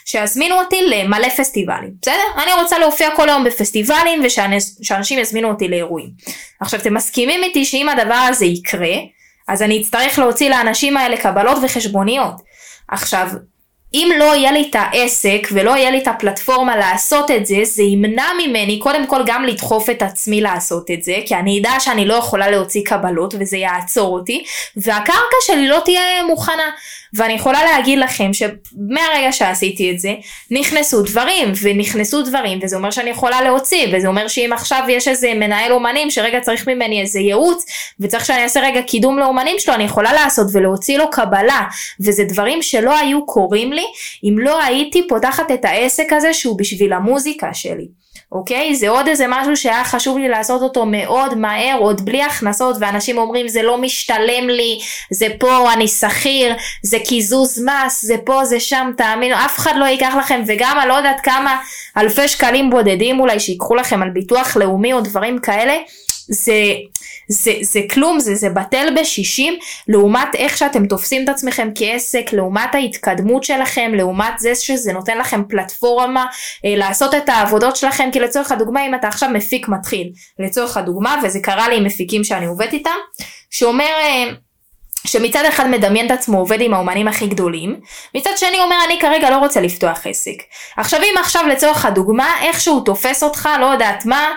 שיזמינו 0.06 0.56
אותי 0.60 0.82
למלא 0.88 1.30
פסטיבלים 1.30 1.92
בסדר? 2.02 2.44
אני 2.44 2.62
רוצה 2.62 2.80
להופיע 2.80 3.10
כל 3.16 3.30
היום 3.30 3.44
בפסטיבלים 3.44 4.22
ושאנשים 4.24 5.20
יזמינו 5.20 5.50
אותי 5.50 5.68
לאירועים 5.68 6.10
עכשיו 6.60 6.80
אתם 6.80 6.94
מסכימים 6.94 7.44
איתי 7.44 7.66
שאם 7.66 7.90
הדבר 7.90 8.26
הזה 8.30 8.46
יקרה 8.46 8.96
אז 9.48 9.62
אני 9.62 9.82
אצטרך 9.82 10.20
להוציא 10.20 10.50
לאנשים 10.50 10.98
האלה 10.98 11.18
קבלות 11.18 11.58
וחשבוניות. 11.64 12.42
עכשיו, 12.88 13.28
אם 13.94 14.10
לא 14.18 14.36
יהיה 14.36 14.52
לי 14.52 14.68
את 14.70 14.76
העסק 14.80 15.48
ולא 15.52 15.72
יהיה 15.72 15.92
לי 15.92 15.98
את 15.98 16.08
הפלטפורמה 16.08 16.78
לעשות 16.78 17.32
את 17.32 17.46
זה, 17.46 17.56
זה 17.64 17.84
ימנע 17.84 18.28
ממני 18.46 18.80
קודם 18.80 19.08
כל 19.08 19.22
גם 19.26 19.44
לדחוף 19.44 19.90
את 19.90 20.02
עצמי 20.02 20.42
לעשות 20.42 20.92
את 20.92 21.04
זה, 21.04 21.16
כי 21.26 21.36
אני 21.36 21.60
אדע 21.60 21.80
שאני 21.80 22.06
לא 22.06 22.14
יכולה 22.14 22.52
להוציא 22.52 22.82
קבלות 22.86 23.34
וזה 23.40 23.58
יעצור 23.58 24.14
אותי, 24.14 24.44
והקרקע 24.78 25.38
שלי 25.46 25.68
לא 25.68 25.82
תהיה 25.86 26.24
מוכנה. 26.28 26.70
ואני 27.14 27.34
יכולה 27.34 27.64
להגיד 27.64 28.00
לכם 28.00 28.32
שמהרגע 28.34 29.32
שעשיתי 29.32 29.92
את 29.92 30.00
זה, 30.00 30.14
נכנסו 30.52 31.02
דברים 31.02 31.52
ונכנסו 31.62 32.22
דברים, 32.22 32.60
וזה 32.64 32.76
אומר 32.76 32.92
שאני 32.92 33.10
יכולה 33.10 33.42
להוציא, 33.42 33.88
וזה 33.94 34.08
אומר 34.08 34.28
שאם 34.28 34.50
עכשיו 34.54 34.84
יש 34.90 35.08
איזה 35.08 35.34
מנהל 35.34 35.72
אומנים 35.72 36.12
שרגע 36.12 36.40
צריך 36.40 36.68
ממני 36.68 37.02
איזה 37.02 37.20
ייעוץ, 37.20 37.66
וצריך 38.00 38.26
שאני 38.26 38.44
אעשה 38.44 38.60
רגע 38.60 38.82
קידום 38.82 39.20
לאומנים 39.20 39.60
שלו, 39.60 39.74
אני 39.74 39.84
יכולה 39.84 40.14
לעשות 40.14 40.48
ולהוציא 40.54 40.98
לו 40.98 41.12
קבלה, 41.12 41.62
וזה 42.00 42.24
דברים 42.24 42.62
שלא 42.62 42.98
היו 42.98 43.26
קורים 43.26 43.74
לי 43.74 43.83
אם 44.24 44.36
לא 44.40 44.64
הייתי 44.64 45.08
פותחת 45.08 45.52
את 45.52 45.66
העסק 45.66 46.14
הזה 46.14 46.34
שהוא 46.34 46.58
בשביל 46.58 46.94
המוזיקה 46.94 47.54
שלי. 47.54 47.88
אוקיי? 48.34 48.76
זה 48.76 48.90
עוד 48.90 49.08
איזה 49.08 49.26
משהו 49.30 49.58
שהיה 49.58 49.84
חשוב 49.84 50.18
לי 50.18 50.30
לעשות 50.30 50.62
אותו 50.62 50.86
מאוד 50.86 51.38
מהר, 51.38 51.78
עוד 51.80 52.06
בלי 52.06 52.24
הכנסות, 52.24 52.76
ואנשים 52.80 53.18
אומרים 53.18 53.48
זה 53.48 53.62
לא 53.62 53.78
משתלם 53.78 54.50
לי, 54.50 54.80
זה 55.12 55.28
פה, 55.40 55.74
אני 55.74 55.88
שכיר, 55.88 56.56
זה 56.84 56.98
קיזוז 57.00 57.66
מס, 57.66 58.06
זה 58.06 58.16
פה, 58.26 58.46
זה 58.46 58.60
שם, 58.60 58.92
תאמינו, 58.98 59.36
אף 59.36 59.58
אחד 59.58 59.74
לא 59.78 59.86
ייקח 59.86 60.14
לכם, 60.20 60.42
וגם 60.48 60.78
אני 60.80 60.90
לא 60.90 60.94
יודעת 60.94 61.22
כמה 61.24 61.62
אלפי 61.98 62.28
שקלים 62.28 62.70
בודדים 62.70 63.20
אולי 63.20 63.40
שיקחו 63.40 63.76
לכם 63.76 64.04
על 64.04 64.10
ביטוח 64.10 64.58
לאומי 64.58 64.94
או 64.94 65.02
דברים 65.02 65.40
כאלה, 65.40 65.74
זה, 66.30 66.74
זה, 67.28 67.54
זה 67.62 67.82
כלום, 67.94 68.20
זה, 68.20 68.36
זה 68.36 68.50
בטל 68.50 68.88
בשישים, 69.00 69.54
לעומת 69.88 70.36
איך 70.36 70.58
שאתם 70.58 70.88
תופסים 70.88 71.24
את 71.24 71.30
עצמכם 71.30 71.70
כעסק, 71.76 72.34
לעומת 72.34 72.76
ההתקדמות 72.76 73.44
שלכם, 73.44 73.92
לעומת 73.96 74.34
זה 74.40 74.56
שזה 74.56 74.94
נותן 74.94 75.18
לכם 75.18 75.42
פלטפורמה 75.50 76.26
אה, 76.66 76.76
לעשות 76.76 77.14
את 77.14 77.30
העבודות 77.30 77.76
שלכם, 77.76 78.10
כי 78.14 78.20
לצורך 78.20 78.52
הדוגמה 78.52 78.86
אם 78.86 78.96
אתה 78.96 79.08
עכשיו 79.08 79.30
מפיק 79.30 79.68
מתחיל, 79.68 80.12
לצורך 80.40 80.78
הדוגמה, 80.78 81.22
וזה 81.24 81.40
קרה 81.40 81.70
לי 81.70 81.78
עם 81.78 81.84
מפיקים 81.84 82.24
שאני 82.24 82.46
עובדת 82.46 82.74
איתם, 82.74 82.98
שאומר... 83.50 83.94
אה, 84.04 84.30
שמצד 85.08 85.46
אחד 85.46 85.68
מדמיין 85.68 86.06
את 86.06 86.12
עצמו 86.12 86.38
עובד 86.38 86.62
עם 86.62 86.74
האומנים 86.74 87.08
הכי 87.08 87.28
גדולים, 87.28 87.80
מצד 88.16 88.30
שני 88.38 88.60
אומר 88.60 88.76
אני 88.86 89.00
כרגע 89.00 89.30
לא 89.30 89.38
רוצה 89.38 89.62
לפתוח 89.62 90.08
עסק. 90.08 90.44
עכשיו 90.78 91.00
אם 91.02 91.18
עכשיו 91.20 91.48
לצורך 91.48 91.86
הדוגמה 91.86 92.42
איכשהו 92.42 92.80
תופס 92.80 93.24
אותך 93.24 93.50
לא 93.60 93.66
יודעת 93.66 94.06
מה 94.06 94.30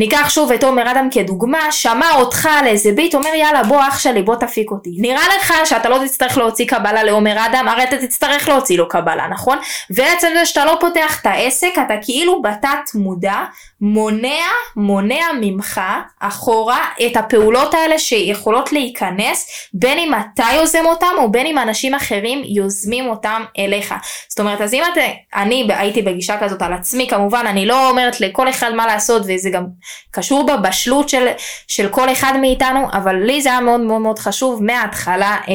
ניקח 0.00 0.30
שוב 0.30 0.52
את 0.52 0.64
עומר 0.64 0.90
אדם 0.90 1.08
כדוגמה, 1.10 1.72
שמע 1.72 2.14
אותך 2.14 2.48
על 2.60 2.66
איזה 2.66 2.92
ביט, 2.92 3.14
אומר 3.14 3.34
יאללה 3.34 3.62
בוא 3.62 3.80
אח 3.88 3.98
שלי 3.98 4.22
בוא 4.22 4.36
תפיק 4.36 4.70
אותי. 4.70 4.90
נראה 4.98 5.22
לך 5.36 5.54
שאתה 5.64 5.88
לא 5.88 5.98
תצטרך 6.04 6.38
להוציא 6.38 6.66
קבלה 6.66 7.02
לעומר 7.02 7.46
אדם, 7.46 7.68
הרי 7.68 7.84
אתה 7.84 7.96
תצטרך 7.96 8.48
להוציא 8.48 8.78
לו 8.78 8.88
קבלה, 8.88 9.28
נכון? 9.28 9.58
ועצם 9.90 10.28
זה 10.34 10.46
שאתה 10.46 10.64
לא 10.64 10.76
פותח 10.80 11.20
את 11.20 11.26
העסק, 11.26 11.72
אתה 11.86 11.94
כאילו 12.02 12.42
בתת 12.42 12.94
מודע 12.94 13.36
מונע, 13.80 14.44
מונע 14.76 15.26
ממך 15.40 15.80
אחורה 16.20 16.84
את 17.06 17.16
הפעולות 17.16 17.74
האלה 17.74 17.98
שיכולות 17.98 18.72
להיכנס, 18.72 19.46
בין 19.74 19.98
אם 19.98 20.12
אתה 20.14 20.44
יוזם 20.54 20.86
אותם 20.86 21.06
או 21.18 21.30
בין 21.30 21.46
אם 21.46 21.58
אנשים 21.58 21.94
אחרים 21.94 22.42
יוזמים 22.44 23.06
אותם 23.06 23.44
אליך. 23.58 23.94
זאת 24.28 24.40
אומרת, 24.40 24.60
אז 24.60 24.74
אם 24.74 24.82
אתה, 24.92 25.00
אני 25.34 25.68
הייתי 25.68 26.02
בגישה 26.02 26.36
כזאת 26.40 26.62
על 26.62 26.72
עצמי, 26.72 27.08
כמובן, 27.08 27.44
אני 27.46 27.66
לא 27.66 27.90
אומרת 27.90 28.20
לכל 28.20 28.48
אחד 28.48 28.74
מה 28.74 28.86
לעשות 28.86 29.22
וזה 29.26 29.50
גם 29.50 29.64
קשור 30.10 30.46
בבשלות 30.46 31.08
של, 31.08 31.26
של 31.68 31.88
כל 31.88 32.12
אחד 32.12 32.32
מאיתנו, 32.40 32.86
אבל 32.92 33.16
לי 33.16 33.42
זה 33.42 33.48
היה 33.48 33.60
מאוד 33.60 33.80
מאוד 33.80 34.00
מאוד 34.00 34.18
חשוב 34.18 34.62
מההתחלה 34.62 35.36
אה, 35.48 35.54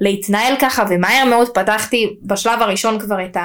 להתנהל 0.00 0.56
ככה, 0.60 0.84
ומהר 0.90 1.24
מאוד 1.24 1.48
פתחתי 1.48 2.16
בשלב 2.22 2.62
הראשון 2.62 2.98
כבר 2.98 3.24
את 3.24 3.36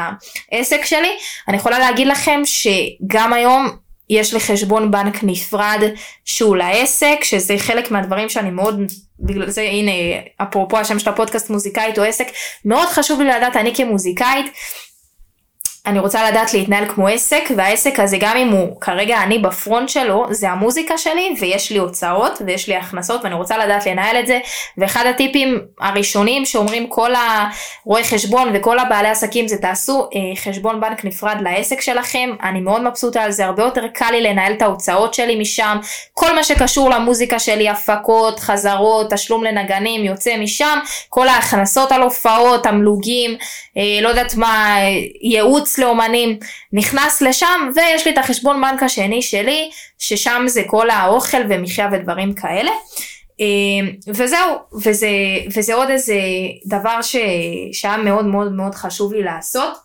העסק 0.52 0.86
שלי. 0.86 1.12
אני 1.48 1.58
יכולה 1.58 1.80
להגיד 1.80 2.08
לכם 2.08 2.42
שגם 2.46 3.34
היום 3.34 3.85
יש 4.10 4.34
לי 4.34 4.40
חשבון 4.40 4.92
בנק 4.92 5.24
נפרד 5.24 5.82
שהוא 6.26 6.56
לעסק, 6.56 7.24
שזה 7.24 7.56
חלק 7.58 7.92
מהדברים 7.92 8.30
שאני 8.30 8.52
מאוד, 8.52 8.80
בגלל 9.20 9.50
זה 9.50 9.62
הנה 9.62 9.92
אפרופו 10.38 10.78
השם 10.78 11.00
של 11.00 11.10
הפודקאסט 11.10 11.50
מוזיקאית 11.50 12.00
או 12.00 12.04
עסק, 12.04 12.28
מאוד 12.66 12.88
חשוב 12.88 13.22
לי 13.22 13.28
לדעת 13.28 13.56
אני 13.56 13.76
כמוזיקאית 13.76 14.46
אני 15.86 16.00
רוצה 16.00 16.32
לדעת 16.32 16.54
להתנהל 16.54 16.86
כמו 16.86 17.08
עסק, 17.08 17.44
והעסק 17.58 18.00
הזה 18.00 18.18
גם 18.20 18.38
אם 18.38 18.50
הוא 18.50 18.82
כרגע 18.82 19.24
אני 19.24 19.40
בפרונט 19.40 19.90
שלו, 19.90 20.26
זה 20.30 20.50
המוזיקה 20.50 20.98
שלי 20.98 21.36
ויש 21.40 21.72
לי 21.72 21.78
הוצאות 21.78 22.42
ויש 22.46 22.68
לי 22.68 22.76
הכנסות 22.76 23.24
ואני 23.24 23.36
רוצה 23.36 23.58
לדעת 23.58 23.86
לנהל 23.86 24.20
את 24.20 24.28
זה. 24.28 24.40
ואחד 24.78 25.06
הטיפים 25.06 25.62
הראשונים 25.80 26.46
שאומרים 26.46 26.88
כל 26.88 27.12
הרואי 27.16 28.04
חשבון 28.04 28.52
וכל 28.54 28.80
הבעלי 28.80 29.08
עסקים 29.08 29.48
זה 29.48 29.58
תעשו 29.58 30.10
אה, 30.16 30.36
חשבון 30.44 30.82
בנק 30.82 31.06
נפרד 31.06 31.38
לעסק 31.42 31.82
שלכם, 31.82 32.30
אני 32.44 32.62
מאוד 32.62 32.82
מבסוטה 32.82 33.22
על 33.22 33.32
זה, 33.32 33.46
הרבה 33.46 33.64
יותר 33.64 33.88
קל 33.88 34.12
לי 34.12 34.22
לנהל 34.22 34.54
את 34.54 34.62
ההוצאות 34.62 35.14
שלי 35.14 35.36
משם, 35.40 35.78
כל 36.14 36.36
מה 36.36 36.44
שקשור 36.44 36.90
למוזיקה 36.90 37.40
שלי, 37.40 37.70
הפקות, 37.70 38.40
חזרות, 38.40 39.14
תשלום 39.14 39.44
לנגנים, 39.44 40.06
יוצא 40.06 40.38
משם, 40.38 40.80
כל 41.10 41.28
ההכנסות 41.28 41.92
על 41.92 42.02
הופעות, 42.02 42.64
תמלוגים, 42.64 43.36
אה, 43.78 44.02
לא 44.02 44.10
יודעת 44.10 44.36
מה, 44.36 44.78
אה, 44.78 44.90
לאומנים, 45.80 46.40
נכנס 46.74 47.22
לשם 47.22 47.72
ויש 47.76 48.08
לי 48.08 48.14
את 48.14 48.18
החשבון 48.18 48.62
בנק 48.62 48.84
השני 48.84 49.22
שלי, 49.22 49.70
ששם 50.00 50.44
זה 50.48 50.64
כל 50.68 50.90
האוכל 50.90 51.42
ומחיה 51.50 51.90
ודברים 51.92 52.34
כאלה. 52.34 52.72
אה, 53.42 53.88
וזהו, 54.08 54.56
וזה, 54.84 55.08
וזה 55.56 55.74
עוד 55.74 55.90
איזה 55.90 56.20
דבר 56.66 57.02
ש, 57.02 57.16
שהיה 57.72 57.98
מאוד 57.98 58.26
מאוד 58.26 58.52
מאוד 58.52 58.76
חשוב 58.76 59.14
לי 59.14 59.24
לעשות. 59.24 59.85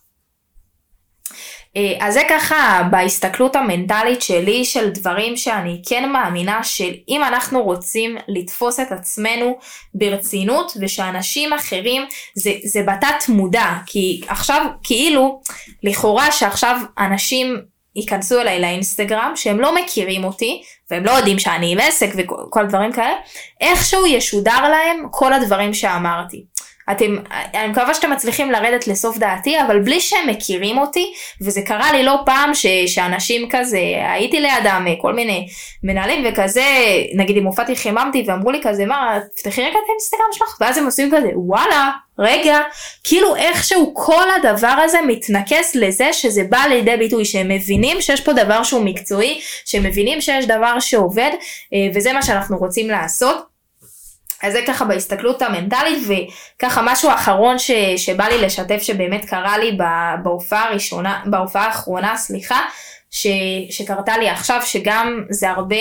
אה, 1.76 2.06
אז 2.06 2.14
זה 2.14 2.22
ככה 2.30 2.82
בהסתכלות 2.90 3.56
המנטלית 3.56 4.22
שלי 4.22 4.64
של 4.64 4.90
דברים 4.90 5.36
שאני 5.36 5.82
כן 5.88 6.08
מאמינה 6.12 6.64
שאם 6.64 7.22
אנחנו 7.24 7.62
רוצים 7.62 8.16
לתפוס 8.28 8.80
את 8.80 8.92
עצמנו 8.92 9.58
ברצינות 9.94 10.72
ושאנשים 10.80 11.52
אחרים 11.52 12.02
זה, 12.34 12.52
זה 12.64 12.82
בתת 12.82 13.28
מודע 13.28 13.72
כי 13.86 14.20
עכשיו 14.28 14.66
כאילו 14.82 15.40
לכאורה 15.82 16.32
שעכשיו 16.32 16.80
אנשים 16.98 17.56
ייכנסו 17.96 18.40
אליי 18.40 18.60
לאינסטגרם 18.60 19.32
שהם 19.36 19.60
לא 19.60 19.74
מכירים 19.74 20.24
אותי 20.24 20.62
והם 20.90 21.04
לא 21.04 21.10
יודעים 21.10 21.38
שאני 21.38 21.72
עם 21.72 21.78
עסק 21.80 22.10
וכל 22.16 22.66
דברים 22.66 22.92
כאלה 22.92 23.14
איכשהו 23.60 24.06
ישודר 24.06 24.68
להם 24.68 25.06
כל 25.10 25.32
הדברים 25.32 25.74
שאמרתי. 25.74 26.44
אתם, 26.92 27.16
אני 27.54 27.68
מקווה 27.68 27.94
שאתם 27.94 28.10
מצליחים 28.10 28.50
לרדת 28.50 28.86
לסוף 28.86 29.18
דעתי, 29.18 29.60
אבל 29.60 29.78
בלי 29.78 30.00
שהם 30.00 30.28
מכירים 30.28 30.78
אותי, 30.78 31.12
וזה 31.40 31.62
קרה 31.62 31.92
לי 31.92 32.02
לא 32.02 32.18
פעם 32.26 32.54
ש, 32.54 32.66
שאנשים 32.66 33.48
כזה, 33.50 33.80
הייתי 34.12 34.40
לידם 34.40 34.86
כל 35.00 35.12
מיני 35.12 35.48
מנהלים 35.82 36.24
וכזה, 36.28 36.64
נגיד 37.14 37.36
אם 37.36 37.44
הופעתי 37.44 37.76
חיממתי 37.76 38.24
ואמרו 38.26 38.50
לי 38.50 38.60
כזה, 38.62 38.86
מה, 38.86 39.18
תפתחי 39.36 39.62
רגע 39.62 39.70
את 39.70 39.88
האינסטגרם 39.88 40.32
שלך, 40.32 40.56
ואז 40.60 40.78
הם 40.78 40.84
עושים 40.84 41.10
כזה, 41.16 41.28
וואלה, 41.34 41.90
רגע, 42.18 42.58
כאילו 43.04 43.36
איכשהו 43.36 43.92
כל 43.94 44.24
הדבר 44.36 44.76
הזה 44.84 44.98
מתנקס 45.06 45.74
לזה 45.74 46.12
שזה 46.12 46.42
בא 46.48 46.58
לידי 46.68 46.96
ביטוי, 46.96 47.24
שהם 47.24 47.48
מבינים 47.48 48.00
שיש 48.00 48.20
פה 48.20 48.32
דבר 48.32 48.62
שהוא 48.62 48.84
מקצועי, 48.84 49.40
שהם 49.64 49.82
מבינים 49.82 50.20
שיש 50.20 50.46
דבר 50.46 50.80
שעובד, 50.80 51.30
אה, 51.74 51.88
וזה 51.94 52.12
מה 52.12 52.22
שאנחנו 52.22 52.58
רוצים 52.58 52.90
לעשות. 52.90 53.49
אז 54.42 54.52
זה 54.52 54.60
ככה 54.66 54.84
בהסתכלות 54.84 55.42
המנטלית 55.42 55.98
וככה 56.08 56.82
משהו 56.84 57.10
אחרון 57.10 57.58
ש, 57.58 57.70
שבא 57.96 58.24
לי 58.24 58.38
לשתף 58.38 58.82
שבאמת 58.82 59.24
קרה 59.24 59.58
לי 59.58 59.78
בהופעה 60.22 60.68
הראשונה, 60.68 61.20
בהופעה 61.26 61.66
האחרונה, 61.66 62.16
סליחה, 62.16 62.60
ש, 63.10 63.26
שקרתה 63.70 64.18
לי 64.18 64.28
עכשיו 64.28 64.60
שגם 64.64 65.24
זה 65.30 65.50
הרבה 65.50 65.76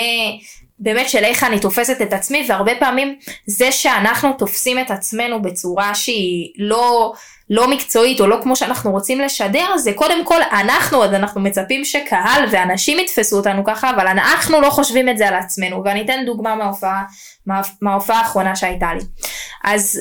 באמת 0.79 1.09
של 1.09 1.23
איך 1.23 1.43
אני 1.43 1.59
תופסת 1.59 2.01
את 2.01 2.13
עצמי 2.13 2.45
והרבה 2.49 2.71
פעמים 2.79 3.15
זה 3.45 3.71
שאנחנו 3.71 4.33
תופסים 4.33 4.79
את 4.79 4.91
עצמנו 4.91 5.41
בצורה 5.41 5.95
שהיא 5.95 6.51
לא 6.57 7.13
לא 7.49 7.69
מקצועית 7.69 8.21
או 8.21 8.27
לא 8.27 8.37
כמו 8.43 8.55
שאנחנו 8.55 8.91
רוצים 8.91 9.19
לשדר 9.19 9.77
זה 9.77 9.93
קודם 9.93 10.25
כל 10.25 10.41
אנחנו 10.51 11.03
אז 11.03 11.13
אנחנו 11.13 11.41
מצפים 11.41 11.85
שקהל 11.85 12.45
ואנשים 12.51 12.99
יתפסו 12.99 13.37
אותנו 13.37 13.63
ככה 13.63 13.89
אבל 13.89 14.07
אנחנו 14.07 14.61
לא 14.61 14.69
חושבים 14.69 15.09
את 15.09 15.17
זה 15.17 15.27
על 15.27 15.33
עצמנו 15.33 15.81
ואני 15.85 16.01
אתן 16.01 16.23
דוגמה 16.25 16.55
מההופעה 16.55 17.03
מההופעה 17.81 18.19
האחרונה 18.19 18.55
שהייתה 18.55 18.93
לי. 18.93 19.01
אז 19.63 19.99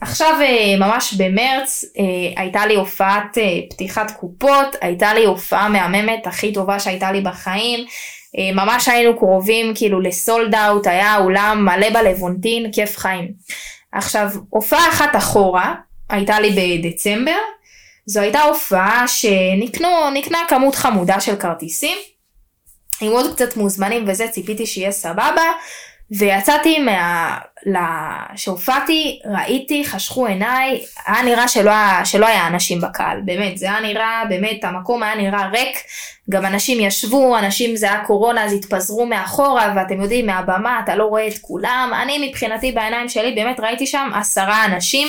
עכשיו 0.00 0.34
אה, 0.40 0.76
ממש 0.78 1.14
במרץ 1.14 1.84
אה, 1.98 2.42
הייתה 2.42 2.66
לי 2.66 2.74
הופעת 2.74 3.38
אה, 3.38 3.58
פתיחת 3.70 4.10
קופות, 4.10 4.76
הייתה 4.80 5.14
לי 5.14 5.24
הופעה 5.24 5.68
מהממת 5.68 6.26
הכי 6.26 6.52
טובה 6.52 6.80
שהייתה 6.80 7.12
לי 7.12 7.20
בחיים. 7.20 7.86
ממש 8.54 8.88
היינו 8.88 9.18
קרובים 9.18 9.72
כאילו 9.74 10.00
לסולד 10.00 10.54
אאוט, 10.54 10.86
היה 10.86 11.18
אולם 11.18 11.64
מלא 11.64 11.90
בלוונטין, 11.90 12.72
כיף 12.72 12.96
חיים. 12.96 13.28
עכשיו, 13.92 14.28
הופעה 14.50 14.88
אחת 14.88 15.16
אחורה, 15.16 15.74
הייתה 16.10 16.40
לי 16.40 16.78
בדצמבר, 16.78 17.38
זו 18.06 18.20
הייתה 18.20 18.42
הופעה 18.42 19.04
שנקנה 19.08 20.38
כמות 20.48 20.74
חמודה 20.74 21.20
של 21.20 21.36
כרטיסים, 21.36 21.98
עם 23.00 23.12
עוד 23.12 23.34
קצת 23.34 23.56
מוזמנים 23.56 24.04
וזה, 24.08 24.28
ציפיתי 24.28 24.66
שיהיה 24.66 24.92
סבבה, 24.92 25.52
ויצאתי 26.10 26.78
מה... 26.78 27.38
שהופעתי, 28.36 29.20
ראיתי, 29.24 29.84
חשכו 29.84 30.26
עיניי, 30.26 30.84
היה 31.06 31.22
נראה 31.22 31.48
שלא, 31.48 31.72
שלא 32.04 32.26
היה 32.26 32.46
אנשים 32.46 32.80
בקהל, 32.80 33.20
באמת, 33.24 33.58
זה 33.58 33.66
היה 33.66 33.80
נראה, 33.80 34.22
באמת, 34.28 34.64
המקום 34.64 35.02
היה 35.02 35.14
נראה 35.14 35.48
ריק, 35.48 35.78
גם 36.30 36.46
אנשים 36.46 36.80
ישבו, 36.80 37.38
אנשים 37.38 37.76
זה 37.76 37.86
היה 37.86 38.04
קורונה 38.04 38.44
אז 38.44 38.52
התפזרו 38.52 39.06
מאחורה, 39.06 39.72
ואתם 39.76 40.00
יודעים, 40.00 40.26
מהבמה 40.26 40.80
אתה 40.84 40.96
לא 40.96 41.04
רואה 41.04 41.26
את 41.26 41.38
כולם, 41.40 41.90
אני 42.02 42.28
מבחינתי 42.28 42.72
בעיניים 42.72 43.08
שלי 43.08 43.32
באמת 43.34 43.60
ראיתי 43.60 43.86
שם 43.86 44.10
עשרה 44.14 44.64
אנשים. 44.64 45.08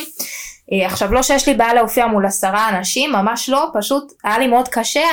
אה, 0.72 0.86
עכשיו 0.86 1.14
לא 1.14 1.22
שיש 1.22 1.48
לי 1.48 1.54
בעיה 1.54 1.74
להופיע 1.74 2.06
מול 2.06 2.26
עשרה 2.26 2.68
אנשים, 2.68 3.12
ממש 3.12 3.48
לא, 3.48 3.66
פשוט 3.74 4.12
היה 4.24 4.38
לי 4.38 4.46
מאוד 4.46 4.68
קשה 4.68 5.04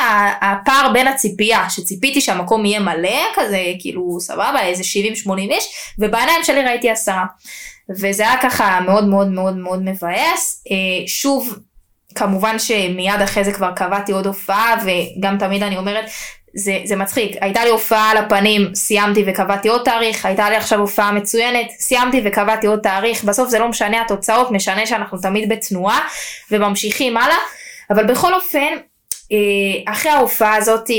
הפער 0.42 0.92
בין 0.94 1.08
הציפייה, 1.08 1.70
שציפיתי 1.70 2.22
שהמקום 2.22 2.66
יהיה 2.66 2.80
מלא, 2.80 3.20
כזה 3.36 3.64
כאילו 3.80 4.18
סבבה, 4.20 4.62
איזה 4.62 4.84
70-80 5.28 5.38
איש, 5.38 5.94
ובעיניים 6.00 6.44
שלי 6.44 6.64
ראיתי 6.64 6.90
עשרה. 6.90 7.26
וזה 7.90 8.24
היה 8.24 8.42
ככה 8.42 8.80
מאוד 8.86 9.08
מאוד 9.08 9.28
מאוד 9.28 9.58
מאוד 9.58 9.82
מבאס. 9.84 10.64
אה, 10.72 11.08
שוב, 11.08 11.60
כמובן 12.16 12.60
שמיד 12.60 13.22
אחרי 13.24 13.44
זה 13.44 13.54
כבר 13.54 13.72
קבעתי 13.72 14.12
עוד 14.12 14.28
הופעה, 14.28 14.76
וגם 14.86 15.38
תמיד 15.38 15.64
אני 15.64 15.78
אומרת, 15.78 16.06
זה, 16.56 16.80
זה 16.86 16.96
מצחיק, 16.96 17.36
הייתה 17.42 17.64
לי 17.64 17.70
הופעה 17.70 18.12
על 18.12 18.18
הפנים, 18.18 18.76
סיימתי 18.76 19.24
וקבעתי 19.28 19.70
עוד 19.70 19.82
תאריך, 19.86 20.26
הייתה 20.26 20.50
לי 20.50 20.56
עכשיו 20.56 20.80
הופעה 20.80 21.12
מצוינת, 21.12 21.68
סיימתי 21.80 22.22
וקבעתי 22.26 22.68
עוד 22.68 22.80
תאריך, 22.80 23.24
בסוף 23.24 23.50
זה 23.50 23.60
לא 23.60 23.68
משנה 23.68 24.02
התוצאות, 24.02 24.52
משנה 24.52 24.86
שאנחנו 24.86 25.18
תמיד 25.18 25.50
בתנועה 25.50 26.08
וממשיכים 26.52 27.18
הלאה, 27.18 27.38
אבל 27.90 28.06
בכל 28.06 28.34
אופן, 28.34 28.74
אה, 29.32 29.94
אחרי 29.94 30.12
ההופעה 30.12 30.56
הזאת 30.56 30.90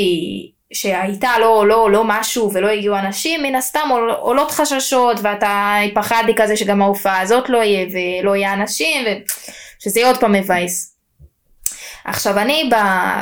שהייתה 0.72 1.38
לא, 1.40 1.66
לא, 1.68 1.90
לא 1.90 2.02
משהו 2.04 2.50
ולא 2.52 2.68
הגיעו 2.68 2.98
אנשים, 2.98 3.42
מן 3.42 3.54
הסתם 3.54 3.88
עולות 4.18 4.50
חששות 4.50 5.16
ואתה 5.22 5.76
פחדתי 5.94 6.32
כזה 6.36 6.56
שגם 6.56 6.82
ההופעה 6.82 7.20
הזאת 7.20 7.48
לא 7.48 7.58
יהיה 7.58 7.86
ולא 7.92 8.36
יהיה 8.36 8.52
אנשים 8.52 9.06
ושזה 9.80 10.00
יהיה 10.00 10.08
עוד 10.08 10.20
פעם 10.20 10.32
מבאס. 10.32 10.95
עכשיו 12.06 12.38
אני 12.38 12.70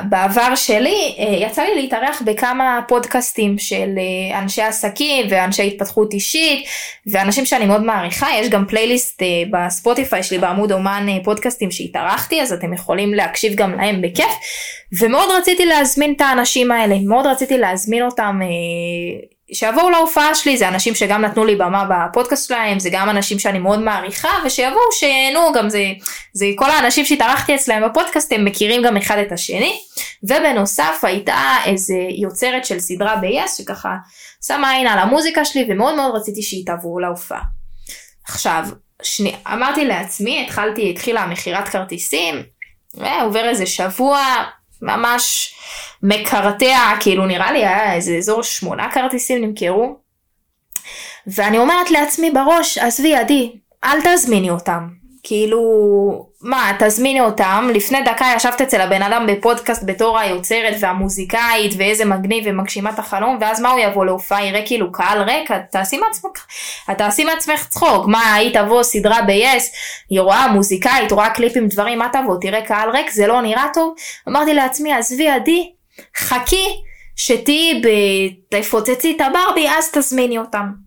בעבר 0.08 0.54
שלי 0.54 1.14
אה, 1.18 1.46
יצא 1.46 1.62
לי 1.62 1.74
להתארח 1.74 2.22
בכמה 2.24 2.80
פודקאסטים 2.88 3.58
של 3.58 3.94
אה, 3.98 4.38
אנשי 4.38 4.62
עסקים 4.62 5.26
ואנשי 5.30 5.66
התפתחות 5.66 6.12
אישית 6.12 6.66
ואנשים 7.06 7.46
שאני 7.46 7.66
מאוד 7.66 7.82
מעריכה. 7.82 8.26
יש 8.40 8.48
גם 8.48 8.66
פלייליסט 8.66 9.22
אה, 9.22 9.26
בספוטיפיי 9.50 10.22
שלי 10.22 10.38
בעמוד 10.38 10.72
אומן 10.72 11.06
פודקאסטים 11.24 11.70
שהתארחתי 11.70 12.42
אז 12.42 12.52
אתם 12.52 12.74
יכולים 12.74 13.14
להקשיב 13.14 13.54
גם 13.54 13.76
להם 13.76 14.02
בכיף. 14.02 14.32
ומאוד 15.00 15.28
רציתי 15.38 15.66
להזמין 15.66 16.12
את 16.16 16.20
האנשים 16.20 16.72
האלה 16.72 16.96
מאוד 17.06 17.26
רציתי 17.26 17.58
להזמין 17.58 18.02
אותם 18.02 18.40
שיבואו 19.54 19.90
להופעה 19.90 20.34
שלי, 20.34 20.56
זה 20.56 20.68
אנשים 20.68 20.94
שגם 20.94 21.22
נתנו 21.22 21.44
לי 21.44 21.56
במה 21.56 21.84
בפודקאסט 21.90 22.48
שלהם, 22.48 22.78
זה 22.78 22.88
גם 22.92 23.10
אנשים 23.10 23.38
שאני 23.38 23.58
מאוד 23.58 23.78
מעריכה, 23.78 24.28
ושיבואו, 24.44 24.92
שיהנו, 24.92 25.52
גם 25.52 25.68
זה, 25.68 25.84
זה 26.32 26.46
כל 26.56 26.70
האנשים 26.70 27.04
שהתארחתי 27.04 27.54
אצלם 27.54 27.82
בפודקאסט, 27.88 28.32
הם 28.32 28.44
מכירים 28.44 28.82
גם 28.82 28.96
אחד 28.96 29.18
את 29.18 29.32
השני. 29.32 29.78
ובנוסף 30.22 31.00
הייתה 31.02 31.56
איזה 31.66 31.94
יוצרת 32.18 32.64
של 32.64 32.80
סדרה 32.80 33.16
ב-yes, 33.16 33.48
שככה 33.56 33.96
שמה 34.46 34.70
עין 34.70 34.86
על 34.86 34.98
המוזיקה 34.98 35.44
שלי, 35.44 35.66
ומאוד 35.68 35.94
מאוד 35.94 36.14
רציתי 36.14 36.42
שהיא 36.42 36.66
תעבור 36.66 37.00
להופעה. 37.00 37.40
עכשיו, 38.28 38.64
שני, 39.02 39.34
אמרתי 39.52 39.84
לעצמי, 39.84 40.44
התחלתי, 40.44 40.90
התחילה 40.90 41.26
מכירת 41.26 41.68
כרטיסים, 41.68 42.42
ועובר 42.94 43.48
איזה 43.48 43.66
שבוע, 43.66 44.24
ממש 44.84 45.54
מקרטע, 46.02 46.78
כאילו 47.00 47.26
נראה 47.26 47.52
לי 47.52 47.58
היה 47.58 47.94
איזה 47.94 48.16
אזור 48.16 48.42
שמונה 48.42 48.90
כרטיסים 48.92 49.44
נמכרו. 49.44 49.96
ואני 51.26 51.58
אומרת 51.58 51.90
לעצמי 51.90 52.30
בראש, 52.30 52.78
עזבי 52.78 53.14
עדי, 53.16 53.52
אל 53.84 53.98
תזמיני 54.04 54.50
אותם. 54.50 54.88
כאילו, 55.22 55.60
מה, 56.44 56.72
תזמיני 56.78 57.20
אותם, 57.20 57.68
לפני 57.74 58.02
דקה 58.02 58.26
ישבת 58.36 58.60
אצל 58.60 58.80
הבן 58.80 59.02
אדם 59.02 59.26
בפודקאסט 59.26 59.82
בתור 59.86 60.18
היוצרת 60.18 60.74
והמוזיקאית 60.80 61.74
ואיזה 61.78 62.04
מגניב 62.04 62.44
ומגשימת 62.46 62.98
החלום, 62.98 63.38
ואז 63.40 63.60
מה 63.60 63.70
הוא 63.70 63.80
יבוא 63.80 64.04
להופעה, 64.04 64.46
יראה 64.46 64.66
כאילו 64.66 64.92
קהל 64.92 65.22
ריק, 65.22 65.50
תעשי 65.70 65.98
מעצמך, 65.98 66.46
תעשי 66.98 67.24
מעצמך 67.24 67.68
צחוק, 67.68 68.06
מה, 68.06 68.34
היא 68.34 68.54
תבוא 68.54 68.82
סדרה 68.82 69.22
ב-yes, 69.22 69.62
היא 70.10 70.20
רואה 70.20 70.48
מוזיקאית, 70.48 71.12
רואה 71.12 71.30
קליפים, 71.30 71.68
דברים, 71.68 71.98
מה 71.98 72.08
תבוא, 72.12 72.36
תראה 72.40 72.62
קהל 72.62 72.90
ריק, 72.90 73.10
זה 73.10 73.26
לא 73.26 73.42
נראה 73.42 73.66
טוב? 73.74 73.94
אמרתי 74.28 74.54
לעצמי, 74.54 74.92
עזבי 74.92 75.28
עדי, 75.28 75.72
חכי 76.16 76.66
שתהיי, 77.16 77.82
תפוצצי 78.50 79.16
את 79.16 79.20
הברבי, 79.20 79.68
אז 79.68 79.90
תזמיני 79.90 80.38
אותם. 80.38 80.84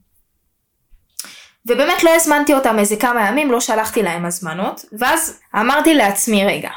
ובאמת 1.68 2.04
לא 2.04 2.16
הזמנתי 2.16 2.54
אותם 2.54 2.80
איזה 2.80 2.96
כמה 2.96 3.28
ימים, 3.28 3.52
לא 3.52 3.60
שלחתי 3.60 4.04
להם 4.04 4.26
הזמנות, 4.26 4.86
ואז 5.00 5.40
אמרתי 5.56 5.94
לעצמי, 5.94 6.46
רגע, 6.46 6.70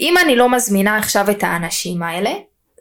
אם 0.00 0.18
אני 0.18 0.36
לא 0.36 0.48
מזמינה 0.48 0.98
עכשיו 0.98 1.30
את 1.30 1.44
האנשים 1.44 2.02
האלה, 2.02 2.30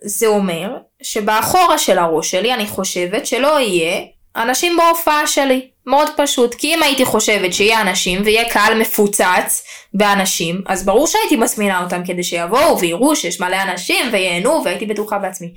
זה 0.02 0.28
אומר 0.28 0.78
שבאחורה 1.02 1.78
של 1.78 1.98
הראש 1.98 2.32
שלי 2.32 2.54
אני 2.54 2.68
חושבת 2.68 3.26
שלא 3.26 3.60
יהיה 3.60 4.02
אנשים 4.36 4.78
בהופעה 4.78 5.28
שלי. 5.28 5.70
מאוד 5.88 6.10
פשוט, 6.18 6.56
כי 6.56 6.74
אם 6.76 6.84
הייתי 6.84 7.06
חושבת 7.06 7.54
שיהיה 7.54 7.82
אנשים 7.82 8.22
ויהיה 8.26 8.50
קהל 8.50 8.80
מפוצץ 8.80 9.64
באנשים, 9.94 10.62
אז 10.68 10.86
ברור 10.86 11.08
שהייתי 11.08 11.36
מזמינה 11.36 11.84
אותם 11.84 12.02
כדי 12.06 12.24
שיבואו 12.24 12.80
ויראו 12.80 13.16
שיש 13.16 13.40
מלא 13.40 13.62
אנשים 13.64 14.06
וייהנו 14.12 14.62
והייתי 14.66 14.86
בטוחה 14.86 15.18
בעצמי. 15.18 15.54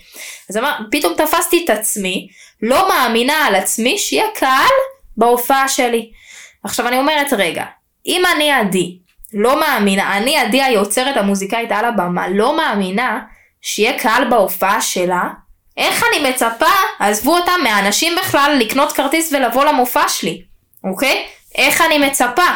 אז 0.51 0.57
אמר, 0.57 0.73
פתאום 0.91 1.15
תפסתי 1.17 1.65
את 1.65 1.71
עצמי, 1.71 2.29
לא 2.63 2.89
מאמינה 2.89 3.47
על 3.47 3.55
עצמי 3.55 3.99
שיהיה 3.99 4.27
קהל 4.35 4.75
בהופעה 5.19 5.69
שלי. 5.69 6.11
עכשיו 6.65 6.89
אני 6.89 6.99
אומרת 6.99 7.33
רגע, 7.33 7.65
אם 8.07 8.23
אני 8.37 8.53
עדי 8.53 8.99
לא 9.33 9.61
מאמינה, 9.61 10.17
אני 10.17 10.37
עדי 10.37 10.63
היוצרת 10.63 11.17
המוזיקאית 11.17 11.73
על 11.73 11.85
הבמה, 11.85 12.29
לא 12.29 12.57
מאמינה 12.57 13.21
שיהיה 13.63 13.99
קהל 13.99 14.31
בהופעה 14.31 14.81
שלה, 14.81 15.29
איך 15.77 16.05
אני 16.11 16.31
מצפה, 16.31 16.67
עזבו 16.99 17.37
אותם 17.37 17.61
מהאנשים 17.63 18.13
בכלל 18.21 18.57
לקנות 18.61 18.93
כרטיס 18.93 19.33
ולבוא 19.33 19.65
למופע 19.65 20.09
שלי, 20.09 20.43
אוקיי? 20.85 21.27
איך 21.55 21.81
אני 21.81 21.99
מצפה? 21.99 22.47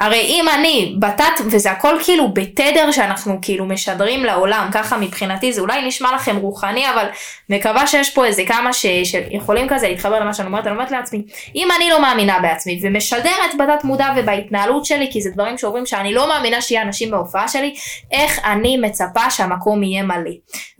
הרי 0.00 0.20
אם 0.20 0.46
אני 0.48 0.96
בתת, 0.98 1.40
וזה 1.46 1.70
הכל 1.70 1.96
כאילו 2.04 2.28
בתדר 2.34 2.90
שאנחנו 2.90 3.38
כאילו 3.42 3.66
משדרים 3.66 4.24
לעולם, 4.24 4.68
ככה 4.72 4.96
מבחינתי 4.96 5.52
זה 5.52 5.60
אולי 5.60 5.88
נשמע 5.88 6.14
לכם 6.14 6.36
רוחני, 6.36 6.90
אבל 6.90 7.06
מקווה 7.48 7.86
שיש 7.86 8.10
פה 8.10 8.26
איזה 8.26 8.42
כמה 8.46 8.72
ש, 8.72 8.86
שיכולים 9.04 9.68
כזה 9.68 9.88
להתחבר 9.88 10.20
למה 10.20 10.34
שאני 10.34 10.46
אומרת, 10.46 10.66
אני 10.66 10.74
אומרת 10.74 10.90
לעצמי, 10.90 11.22
אם 11.54 11.68
אני 11.76 11.90
לא 11.90 12.02
מאמינה 12.02 12.38
בעצמי 12.40 12.80
ומשדרת 12.82 13.54
בתת 13.58 13.84
מודע 13.84 14.08
ובהתנהלות 14.16 14.84
שלי, 14.84 15.08
כי 15.12 15.22
זה 15.22 15.30
דברים 15.30 15.58
שאומרים 15.58 15.86
שאני 15.86 16.14
לא 16.14 16.28
מאמינה 16.28 16.62
שיהיה 16.62 16.82
אנשים 16.82 17.10
בהופעה 17.10 17.48
שלי, 17.48 17.74
איך 18.12 18.40
אני 18.44 18.76
מצפה 18.76 19.30
שהמקום 19.30 19.82
יהיה 19.82 20.02
מלא. 20.02 20.30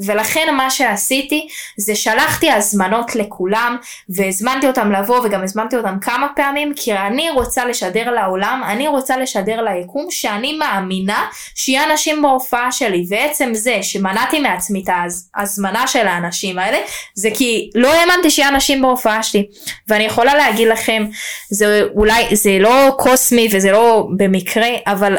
ולכן 0.00 0.54
מה 0.56 0.70
שעשיתי 0.70 1.48
זה 1.76 1.94
שלחתי 1.94 2.50
הזמנות 2.50 3.14
לכולם 3.14 3.76
והזמנתי 4.08 4.66
אותם 4.66 4.92
לבוא 4.92 5.20
וגם 5.24 5.42
הזמנתי 5.42 5.76
אותם 5.76 5.98
כמה 6.00 6.26
פעמים, 6.36 6.72
כי 6.76 6.92
אני 6.92 7.30
רוצה 7.30 7.64
לשדר 7.64 8.10
לעולם, 8.10 8.62
אני 8.66 8.88
רוצה 8.88 9.09
רוצה 9.10 9.22
לשדר 9.22 9.62
ליקום 9.62 10.06
שאני 10.10 10.52
מאמינה 10.52 11.26
שיהיה 11.54 11.84
אנשים 11.92 12.22
בהופעה 12.22 12.72
שלי 12.72 13.04
ועצם 13.08 13.50
זה 13.54 13.78
שמנעתי 13.82 14.40
מעצמי 14.40 14.82
את 14.84 14.90
ההזמנה 15.34 15.86
של 15.86 16.06
האנשים 16.06 16.58
האלה 16.58 16.78
זה 17.14 17.28
כי 17.34 17.70
לא 17.74 17.92
האמנתי 17.92 18.30
שיהיה 18.30 18.48
אנשים 18.48 18.82
בהופעה 18.82 19.22
שלי. 19.22 19.46
ואני 19.88 20.04
יכולה 20.04 20.34
להגיד 20.34 20.68
לכם 20.68 21.06
זה 21.50 21.82
אולי 21.94 22.36
זה 22.36 22.58
לא 22.60 22.94
קוסמי 22.98 23.48
וזה 23.52 23.72
לא 23.72 24.08
במקרה 24.16 24.68
אבל 24.86 25.16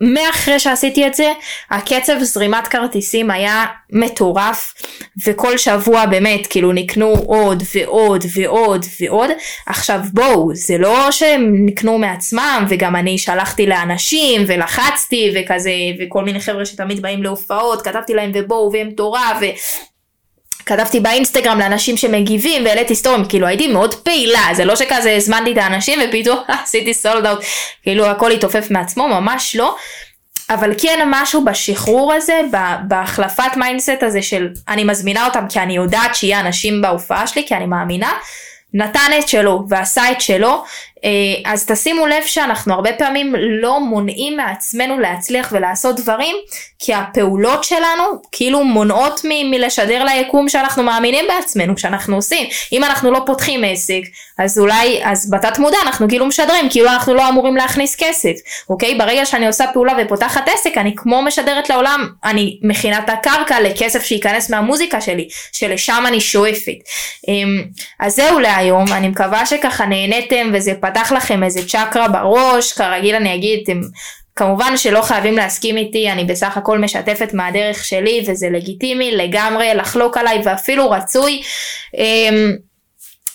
מאחרי 0.00 0.58
שעשיתי 0.58 1.06
את 1.06 1.14
זה, 1.14 1.32
הקצב 1.70 2.18
זרימת 2.22 2.66
כרטיסים 2.66 3.30
היה 3.30 3.64
מטורף, 3.92 4.74
וכל 5.26 5.58
שבוע 5.58 6.06
באמת, 6.06 6.46
כאילו 6.46 6.72
נקנו 6.72 7.14
עוד 7.26 7.62
ועוד 7.74 8.24
ועוד 8.36 8.86
ועוד. 9.00 9.30
עכשיו 9.66 10.00
בואו, 10.12 10.54
זה 10.54 10.78
לא 10.78 11.10
שהם 11.10 11.52
נקנו 11.66 11.98
מעצמם, 11.98 12.66
וגם 12.68 12.96
אני 12.96 13.18
שלחתי 13.18 13.66
לאנשים, 13.66 14.42
ולחצתי, 14.46 15.32
וכזה, 15.34 15.72
וכל 16.00 16.24
מיני 16.24 16.40
חבר'ה 16.40 16.66
שתמיד 16.66 17.02
באים 17.02 17.22
להופעות, 17.22 17.82
כתבתי 17.82 18.14
להם 18.14 18.30
ובואו, 18.34 18.72
והם 18.72 18.90
תורה, 18.90 19.38
ו... 19.40 19.44
כתבתי 20.70 21.00
באינסטגרם 21.00 21.58
לאנשים 21.58 21.96
שמגיבים 21.96 22.64
והעליתי 22.64 22.94
סטורים, 22.94 23.24
כאילו 23.24 23.46
הייתי 23.46 23.68
מאוד 23.68 23.94
פעילה, 23.94 24.40
זה 24.52 24.64
לא 24.64 24.76
שכזה 24.76 25.16
הזמנתי 25.16 25.52
את 25.52 25.58
האנשים 25.58 25.98
ופתאום 26.08 26.38
עשיתי 26.62 26.94
sold 26.94 27.26
out, 27.26 27.38
כאילו 27.82 28.06
הכל 28.06 28.30
התעופף 28.30 28.70
מעצמו, 28.70 29.08
ממש 29.08 29.56
לא. 29.56 29.76
אבל 30.50 30.72
כן 30.78 31.08
משהו 31.10 31.44
בשחרור 31.44 32.12
הזה, 32.12 32.40
בהחלפת 32.88 33.56
mindset 33.56 34.02
הזה 34.02 34.22
של 34.22 34.48
אני 34.68 34.84
מזמינה 34.84 35.26
אותם 35.26 35.44
כי 35.48 35.60
אני 35.60 35.76
יודעת 35.76 36.14
שיהיה 36.14 36.40
אנשים 36.40 36.82
בהופעה 36.82 37.26
שלי, 37.26 37.44
כי 37.46 37.54
אני 37.54 37.66
מאמינה, 37.66 38.12
נתן 38.74 39.10
את 39.18 39.28
שלו 39.28 39.64
ועשה 39.68 40.10
את 40.10 40.20
שלו, 40.20 40.64
אז 41.44 41.66
תשימו 41.66 42.06
לב 42.06 42.22
שאנחנו 42.26 42.74
הרבה 42.74 42.92
פעמים 42.92 43.34
לא 43.38 43.80
מונעים 43.80 44.36
מעצמנו 44.36 44.98
להצליח 44.98 45.48
ולעשות 45.52 46.00
דברים, 46.00 46.36
כי 46.78 46.94
הפעולות 46.94 47.64
שלנו 47.64 48.04
כאילו 48.32 48.64
מונעות 48.64 49.20
מ- 49.24 49.50
מלשדר 49.50 50.04
ליקום 50.04 50.48
שאנחנו 50.48 50.82
מאמינים 50.82 51.24
בעצמנו, 51.28 51.78
שאנחנו 51.78 52.16
עושים. 52.16 52.46
אם 52.72 52.84
אנחנו 52.84 53.10
לא 53.10 53.22
פותחים 53.26 53.64
עסק, 53.64 54.00
אז 54.38 54.58
אולי, 54.58 55.00
אז 55.04 55.30
בתת 55.30 55.58
מודע 55.58 55.76
אנחנו 55.82 56.08
כאילו 56.08 56.26
משדרים, 56.26 56.68
כאילו 56.70 56.88
אנחנו 56.88 57.14
לא 57.14 57.28
אמורים 57.28 57.56
להכניס 57.56 57.96
כסף, 57.98 58.32
אוקיי? 58.70 58.94
ברגע 58.94 59.26
שאני 59.26 59.46
עושה 59.46 59.64
פעולה 59.72 59.92
ופותחת 60.02 60.48
עסק, 60.48 60.78
אני 60.78 60.92
כמו 60.96 61.22
משדרת 61.22 61.70
לעולם, 61.70 62.08
אני 62.24 62.58
מכינה 62.62 62.98
את 62.98 63.10
הקרקע 63.10 63.60
לכסף 63.60 64.02
שייכנס 64.02 64.50
מהמוזיקה 64.50 65.00
שלי, 65.00 65.28
שלשם 65.52 66.04
אני 66.06 66.20
שואפת. 66.20 66.78
אמ, 67.28 67.62
אז 68.00 68.16
זהו 68.16 68.38
להיום, 68.38 68.92
אני 68.92 69.08
מקווה 69.08 69.46
שככה 69.46 69.86
נהניתם 69.86 70.50
וזה 70.54 70.72
פתח 70.80 70.89
לכם 71.12 71.42
איזה 71.42 71.60
צ'קרה 71.68 72.08
בראש, 72.08 72.72
כרגיל 72.72 73.14
אני 73.14 73.34
אגיד, 73.34 73.60
אתם 73.62 73.80
כמובן 74.36 74.76
שלא 74.76 75.02
חייבים 75.02 75.36
להסכים 75.36 75.76
איתי, 75.76 76.10
אני 76.10 76.24
בסך 76.24 76.56
הכל 76.56 76.78
משתפת 76.78 77.34
מהדרך 77.34 77.84
שלי 77.84 78.24
וזה 78.26 78.48
לגיטימי 78.50 79.16
לגמרי 79.16 79.74
לחלוק 79.74 80.16
עליי 80.16 80.40
ואפילו 80.44 80.90
רצוי. 80.90 81.42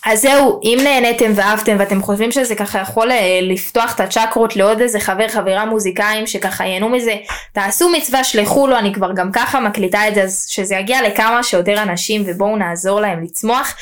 אז 0.06 0.22
זהו, 0.22 0.60
אם 0.64 0.78
נהניתם 0.84 1.32
ואהבתם 1.36 1.76
ואתם 1.80 2.02
חושבים 2.02 2.32
שזה 2.32 2.56
ככה 2.56 2.80
יכול 2.80 3.12
אה, 3.12 3.40
לפתוח 3.42 3.96
את 3.96 4.00
הצ'קרות 4.00 4.56
לעוד 4.56 4.82
איזה 4.82 5.00
חבר 5.00 5.28
חברה 5.28 5.66
מוזיקאים 5.66 6.28
שככה 6.28 6.66
ייהנו 6.66 6.90
מזה, 6.90 7.16
תעשו 7.54 7.90
מצווה 7.90 8.24
שלחו 8.24 8.68
לו, 8.68 8.78
אני 8.78 8.94
כבר 8.94 9.14
גם 9.16 9.32
ככה 9.32 9.60
מקליטה 9.60 10.08
את 10.08 10.16
זה, 10.16 10.24
אז 10.24 10.46
שזה 10.50 10.76
יגיע 10.76 11.10
לכמה 11.10 11.44
שיותר 11.44 11.84
אנשים 11.84 12.24
ובואו 12.26 12.56
נעזור 12.58 13.02
להם 13.02 13.24
לצמוח. 13.24 13.76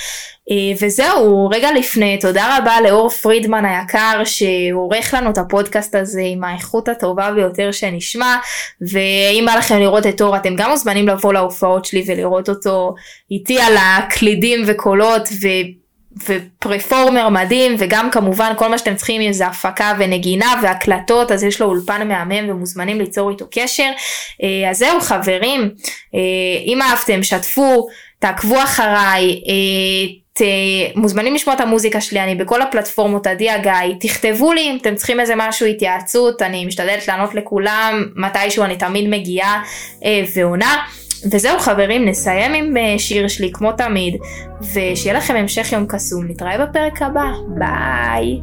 אה, 0.51 0.55
וזהו, 0.81 1.49
רגע 1.49 1.71
לפני, 1.71 2.17
תודה 2.21 2.57
רבה 2.57 2.81
לאור 2.81 3.09
פרידמן 3.09 3.65
היקר 3.65 4.21
שעורך 4.25 5.13
לנו 5.13 5.29
את 5.29 5.37
הפודקאסט 5.37 5.95
הזה 5.95 6.21
עם 6.23 6.43
האיכות 6.43 6.89
הטובה 6.89 7.31
ביותר 7.31 7.71
שנשמע, 7.71 8.37
ואם 8.81 9.43
בא 9.45 9.55
לכם 9.55 9.79
לראות 9.79 10.07
את 10.07 10.21
אור 10.21 10.37
אתם 10.37 10.55
גם 10.55 10.69
מוזמנים 10.69 11.07
לבוא 11.07 11.33
להופעות 11.33 11.85
שלי 11.85 12.03
ולראות 12.07 12.49
אותו 12.49 12.95
איתי 13.31 13.61
על 13.61 13.73
הקלידים 13.77 14.63
וקולות 14.67 15.29
ו... 15.41 15.47
ופרפורמר 16.27 17.29
מדהים 17.29 17.75
וגם 17.79 18.11
כמובן 18.11 18.53
כל 18.57 18.67
מה 18.67 18.77
שאתם 18.77 18.95
צריכים 18.95 19.33
זה 19.33 19.47
הפקה 19.47 19.93
ונגינה 19.99 20.53
והקלטות 20.61 21.31
אז 21.31 21.43
יש 21.43 21.61
לו 21.61 21.67
אולפן 21.67 22.07
מהמם 22.07 22.49
ומוזמנים 22.49 22.99
ליצור 22.99 23.29
איתו 23.29 23.45
קשר. 23.51 23.91
אה, 24.43 24.69
אז 24.69 24.77
זהו 24.77 25.01
חברים, 25.01 25.61
אה, 26.15 26.19
אם 26.65 26.81
אהבתם 26.81 27.23
שתפו, 27.23 27.87
תעקבו 28.19 28.63
אחריי, 28.63 29.41
אה, 29.47 30.13
ת, 30.33 30.41
מוזמנים 30.95 31.35
לשמוע 31.35 31.55
את 31.55 31.61
המוזיקה 31.61 32.01
שלי, 32.01 32.19
אני 32.19 32.35
בכל 32.35 32.61
הפלטפורמות, 32.61 33.27
עדי 33.27 33.49
הגיא, 33.49 33.71
תכתבו 33.99 34.53
לי 34.53 34.61
אם 34.61 34.77
אתם 34.81 34.95
צריכים 34.95 35.19
איזה 35.19 35.33
משהו 35.37 35.67
התייעצות, 35.67 36.41
אני 36.41 36.65
משתדלת 36.65 37.07
לענות 37.07 37.35
לכולם, 37.35 38.05
מתישהו 38.15 38.63
אני 38.63 38.75
תמיד 38.75 39.09
מגיעה 39.09 39.63
ועונה. 40.35 40.85
וזהו 41.31 41.59
חברים, 41.59 42.05
נסיים 42.05 42.53
עם 42.53 42.77
אה, 42.77 42.99
שיר 42.99 43.27
שלי 43.27 43.51
כמו 43.53 43.71
תמיד, 43.71 44.15
ושיהיה 44.73 45.17
לכם 45.17 45.35
המשך 45.35 45.71
יום 45.71 45.85
קסום, 45.87 46.25
נתראה 46.27 46.65
בפרק 46.65 47.01
הבא, 47.01 47.31
ביי! 47.47 48.41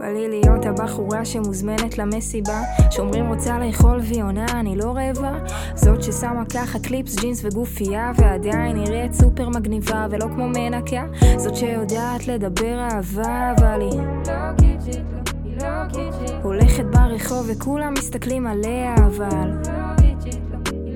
בא 0.00 0.06
לי 0.06 0.28
להיות 0.28 0.66
הבחורה 0.66 1.24
שמוזמנת 1.24 1.98
למסיבה 1.98 2.60
שאומרים 2.90 3.28
רוצה 3.28 3.58
לאכול 3.58 4.00
והיא 4.02 4.22
עונה 4.22 4.46
אני 4.60 4.76
לא 4.76 4.92
רעבה. 4.96 5.32
זאת 5.74 6.02
ששמה 6.02 6.44
ככה 6.54 6.78
קליפס, 6.78 7.16
ג'ינס 7.16 7.44
וגופייה 7.44 8.12
ועדיין 8.16 8.76
נראית 8.76 9.12
סופר 9.12 9.48
מגניבה 9.48 10.06
ולא 10.10 10.26
כמו 10.34 10.48
מנקה. 10.48 11.04
זאת 11.36 11.56
שיודעת 11.56 12.26
לדבר 12.26 12.78
אהבה 12.78 13.52
אבל 13.58 13.80
היא 13.80 14.00
לא 14.26 14.34
לא, 15.56 15.66
לא 15.96 16.02
הולכת 16.42 16.84
ברחוב 16.84 17.46
וכולם 17.48 17.94
מסתכלים 17.98 18.46
עליה 18.46 18.94
אבל 18.94 19.50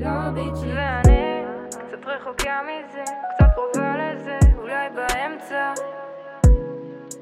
לא 0.05 0.31
ביצ'י 0.35 0.73
ואני 0.75 1.45
קצת 1.71 2.07
רחוקה 2.07 2.61
מזה, 2.63 3.05
קצת 3.35 3.47
קרובה 3.55 3.95
לזה, 3.99 4.39
אולי 4.59 4.89
באמצע. 4.95 5.73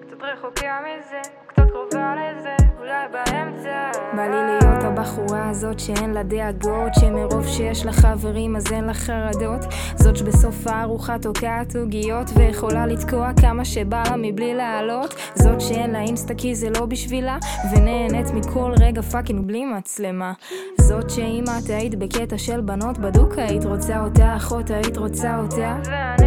קצת 0.01 0.23
רחוקה 0.23 0.81
מזה, 0.81 1.21
קצת 1.47 1.71
קרובה 1.71 2.14
לזה, 2.14 2.57
אולי 2.83 3.09
באמצע. 3.12 3.90
בא 4.16 4.23
לי 4.23 4.47
להיות 4.47 4.83
הבחורה 4.83 5.51
הזאת 5.51 5.81
שאין 5.81 6.11
לה 6.11 6.23
דאגות 6.23 6.95
שמרוב 7.01 7.47
שיש 7.47 7.85
לה 7.85 7.92
חברים 7.92 8.57
אז 8.57 8.73
אין 8.73 8.85
לה 8.85 8.95
חרדות. 8.95 9.61
זאת 9.97 10.16
שבסוף 10.16 10.66
הארוחה 10.66 11.18
תוקעת 11.18 11.77
עוגיות 11.77 12.31
ויכולה 12.37 12.87
לתקוע 12.87 13.31
כמה 13.40 13.64
שבא 13.64 14.03
לה 14.11 14.16
מבלי 14.16 14.55
לעלות. 14.55 15.14
זאת 15.35 15.61
שאין 15.61 15.90
לה 15.90 16.01
אינסטה 16.01 16.35
כי 16.35 16.55
זה 16.55 16.71
לא 16.71 16.87
בשבילה 16.87 17.38
ונהנית 17.73 18.31
מכל 18.35 18.73
רגע 18.81 19.03
fucking 19.03 19.47
בלי 19.47 19.64
מצלמה. 19.64 20.33
זאת 20.81 21.11
שאם 21.11 21.45
את 21.59 21.71
היית 21.71 21.95
בקטע 21.95 22.38
של 22.38 22.61
בנות 22.61 22.99
בדוק 22.99 23.38
היית 23.38 23.64
רוצה 23.64 24.01
אותה 24.05 24.37
אחות 24.37 24.71
היית 24.71 24.97
רוצה 24.97 25.38
אותה. 25.38 25.79
ואני 25.85 26.22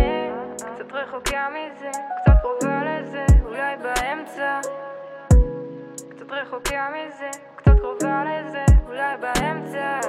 רחוקה 6.47 6.87
מזה 6.89 7.29
קצת 7.55 7.79
קרובה 7.79 8.23
לזה 8.23 8.65
אולי 8.87 9.17
באמצע 9.17 9.99